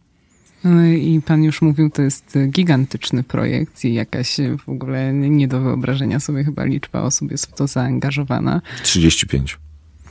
No 0.64 0.86
I 0.86 1.20
pan 1.26 1.44
już 1.44 1.62
mówił, 1.62 1.90
to 1.90 2.02
jest 2.02 2.38
gigantyczny 2.48 3.22
projekt 3.22 3.84
i 3.84 3.94
jakaś 3.94 4.36
w 4.64 4.68
ogóle 4.68 5.12
nie 5.12 5.48
do 5.48 5.60
wyobrażenia 5.60 6.20
sobie 6.20 6.44
chyba 6.44 6.64
liczba 6.64 7.02
osób 7.02 7.30
jest 7.30 7.46
w 7.46 7.52
to 7.52 7.66
zaangażowana. 7.66 8.60
35. 8.82 9.58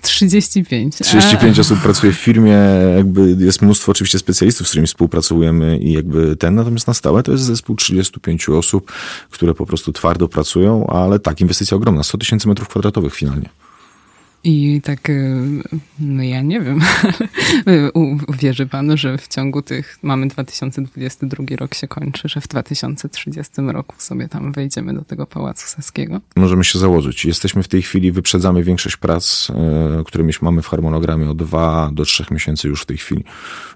35. 0.02 0.96
35 0.96 1.58
A. 1.58 1.62
osób 1.62 1.80
pracuje 1.80 2.14
w 2.14 2.16
firmie, 2.16 2.58
jakby 2.96 3.36
jest 3.40 3.62
mnóstwo 3.62 3.92
oczywiście 3.92 4.20
specjalistów, 4.20 4.68
z 4.68 4.70
którymi 4.70 4.88
współpracujemy 4.88 5.78
i 5.78 5.92
jakby 5.92 6.36
ten, 6.36 6.56
natomiast 6.56 6.88
na 6.88 6.94
stałe 6.94 7.24
to 7.24 7.32
jest 7.32 7.44
zespół 7.44 7.76
35 7.76 8.50
osób, 8.50 8.92
które 9.30 9.54
po 9.54 9.66
prostu 9.66 9.94
twardo 9.94 10.28
pracują, 10.28 10.88
ale 10.88 11.20
tak, 11.20 11.42
inwestycja 11.42 11.78
ogromna, 11.78 12.04
100 12.04 12.18
tysięcy 12.18 12.48
metrów 12.48 12.68
kwadratowych 12.68 13.16
finalnie. 13.16 13.50
I 14.44 14.82
tak, 14.84 15.10
y, 15.10 15.38
no 16.00 16.24
ja 16.24 16.42
nie 16.42 16.62
wiem, 16.62 16.82
uwierzy 18.28 18.66
pan, 18.66 18.98
że 18.98 19.18
w 19.18 19.28
ciągu 19.28 19.62
tych, 19.62 20.00
mamy 20.04 20.28
2022 20.28 21.44
rok 21.56 21.74
się 21.74 21.88
kończy, 21.88 22.30
że 22.30 22.42
w 22.42 22.48
2030 22.48 23.54
roku 23.58 23.96
sobie 23.98 24.28
tam 24.28 24.52
wejdziemy 24.52 24.94
do 24.94 25.02
tego 25.02 25.26
Pałacu 25.26 25.68
Saskiego? 25.68 26.22
Możemy 26.36 26.64
się 26.64 26.80
założyć. 26.80 27.26
Jesteśmy 27.26 27.64
w 27.64 27.68
tej 27.68 27.82
chwili, 27.82 28.12
wyprzedzamy 28.12 28.64
większość 28.64 28.98
prac, 28.98 29.50
y, 29.50 30.04
które 30.04 30.24
mamy 30.42 30.62
w 30.62 30.68
harmonogramie 30.68 31.30
o 31.30 31.34
dwa 31.34 31.90
do 31.94 32.06
trzech 32.06 32.32
miesięcy 32.32 32.68
już 32.68 32.82
w 32.82 32.86
tej 32.86 32.98
chwili. 32.98 33.24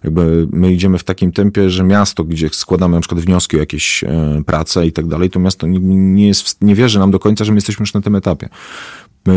Jakby 0.04 0.48
my 0.52 0.74
idziemy 0.74 0.98
w 0.98 1.04
takim 1.04 1.32
tempie, 1.32 1.70
że 1.70 1.84
miasto, 1.84 2.24
gdzie 2.24 2.50
składamy 2.50 2.96
na 2.96 3.02
przykład 3.02 3.22
wnioski 3.22 3.58
o 3.58 3.60
jakieś 3.60 4.04
y, 4.04 4.08
prace 4.46 4.88
i 4.88 4.92
tak 4.92 5.08
dalej, 5.08 5.30
to 5.30 5.40
miasto 5.40 5.68
nie, 5.68 6.28
jest, 6.28 6.62
nie 6.62 6.76
wierzy 6.76 7.00
nam 7.00 7.12
do 7.12 7.20
końca, 7.20 7.46
że 7.46 7.52
my 7.52 7.58
jesteśmy 7.58 7.84
już 7.84 7.94
na 7.94 8.02
tym 8.02 8.16
etapie 8.16 8.50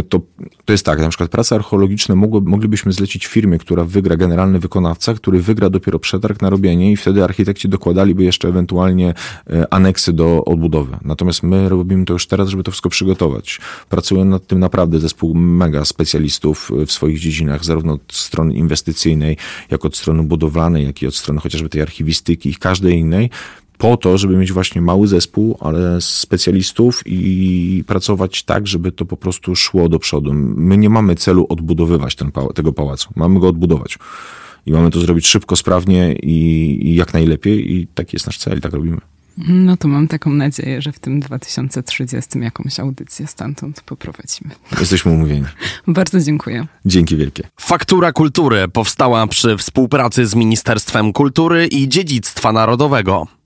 to, 0.08 0.20
to 0.64 0.72
jest 0.72 0.84
tak, 0.84 1.00
na 1.00 1.08
przykład 1.08 1.30
prace 1.30 1.54
archeologiczne 1.54 2.14
mogły, 2.14 2.40
moglibyśmy 2.40 2.92
zlecić 2.92 3.26
firmie, 3.26 3.58
która 3.58 3.84
wygra 3.84 4.16
generalny 4.16 4.58
wykonawca, 4.58 5.14
który 5.14 5.42
wygra 5.42 5.70
dopiero 5.70 5.98
przetarg 5.98 6.42
na 6.42 6.50
robienie 6.50 6.92
i 6.92 6.96
wtedy 6.96 7.24
architekci 7.24 7.68
dokładaliby 7.68 8.24
jeszcze 8.24 8.48
ewentualnie 8.48 9.14
e, 9.50 9.74
aneksy 9.74 10.12
do 10.12 10.44
odbudowy. 10.44 10.96
Natomiast 11.02 11.42
my 11.42 11.68
robimy 11.68 12.04
to 12.04 12.12
już 12.12 12.26
teraz, 12.26 12.48
żeby 12.48 12.62
to 12.62 12.70
wszystko 12.70 12.88
przygotować. 12.88 13.60
Pracują 13.88 14.24
nad 14.24 14.46
tym 14.46 14.58
naprawdę 14.58 15.00
zespół 15.00 15.34
mega 15.34 15.84
specjalistów 15.84 16.70
e, 16.82 16.86
w 16.86 16.92
swoich 16.92 17.18
dziedzinach, 17.18 17.64
zarówno 17.64 17.92
od 17.92 18.12
strony 18.12 18.54
inwestycyjnej, 18.54 19.36
jak 19.70 19.84
od 19.84 19.96
strony 19.96 20.22
budowlanej, 20.22 20.86
jak 20.86 21.02
i 21.02 21.06
od 21.06 21.16
strony 21.16 21.40
chociażby 21.40 21.68
tej 21.68 21.82
archiwistyki 21.82 22.50
i 22.50 22.54
każdej 22.54 22.94
innej, 22.94 23.30
po 23.78 23.96
to, 23.96 24.18
żeby 24.18 24.36
mieć 24.36 24.52
właśnie 24.52 24.80
mały 24.80 25.08
zespół, 25.08 25.56
ale 25.60 26.00
specjalistów 26.00 27.02
i 27.06 27.84
pracować 27.86 28.42
tak, 28.42 28.66
żeby 28.66 28.92
to 28.92 29.04
po 29.04 29.16
prostu 29.16 29.56
szło 29.56 29.88
do 29.88 29.98
przodu. 29.98 30.34
My 30.34 30.78
nie 30.78 30.90
mamy 30.90 31.14
celu 31.14 31.46
odbudowywać 31.48 32.14
ten, 32.14 32.32
tego 32.54 32.72
pałacu, 32.72 33.08
mamy 33.16 33.40
go 33.40 33.48
odbudować. 33.48 33.98
I 34.66 34.72
mamy 34.72 34.90
to 34.90 35.00
zrobić 35.00 35.26
szybko, 35.26 35.56
sprawnie 35.56 36.12
i, 36.12 36.78
i 36.88 36.94
jak 36.94 37.14
najlepiej 37.14 37.72
i 37.72 37.86
taki 37.86 38.16
jest 38.16 38.26
nasz 38.26 38.38
cel 38.38 38.58
i 38.58 38.60
tak 38.60 38.72
robimy. 38.72 38.98
No 39.48 39.76
to 39.76 39.88
mam 39.88 40.08
taką 40.08 40.30
nadzieję, 40.30 40.82
że 40.82 40.92
w 40.92 40.98
tym 40.98 41.20
2030 41.20 42.38
jakąś 42.38 42.80
audycję 42.80 43.26
stamtąd 43.26 43.80
poprowadzimy. 43.80 44.50
Jesteśmy 44.80 45.12
umówieni. 45.12 45.46
Bardzo 45.86 46.20
dziękuję. 46.20 46.66
Dzięki 46.84 47.16
wielkie. 47.16 47.48
Faktura 47.60 48.12
Kultury 48.12 48.68
powstała 48.68 49.26
przy 49.26 49.56
współpracy 49.56 50.26
z 50.26 50.34
Ministerstwem 50.34 51.12
Kultury 51.12 51.66
i 51.66 51.88
Dziedzictwa 51.88 52.52
Narodowego. 52.52 53.37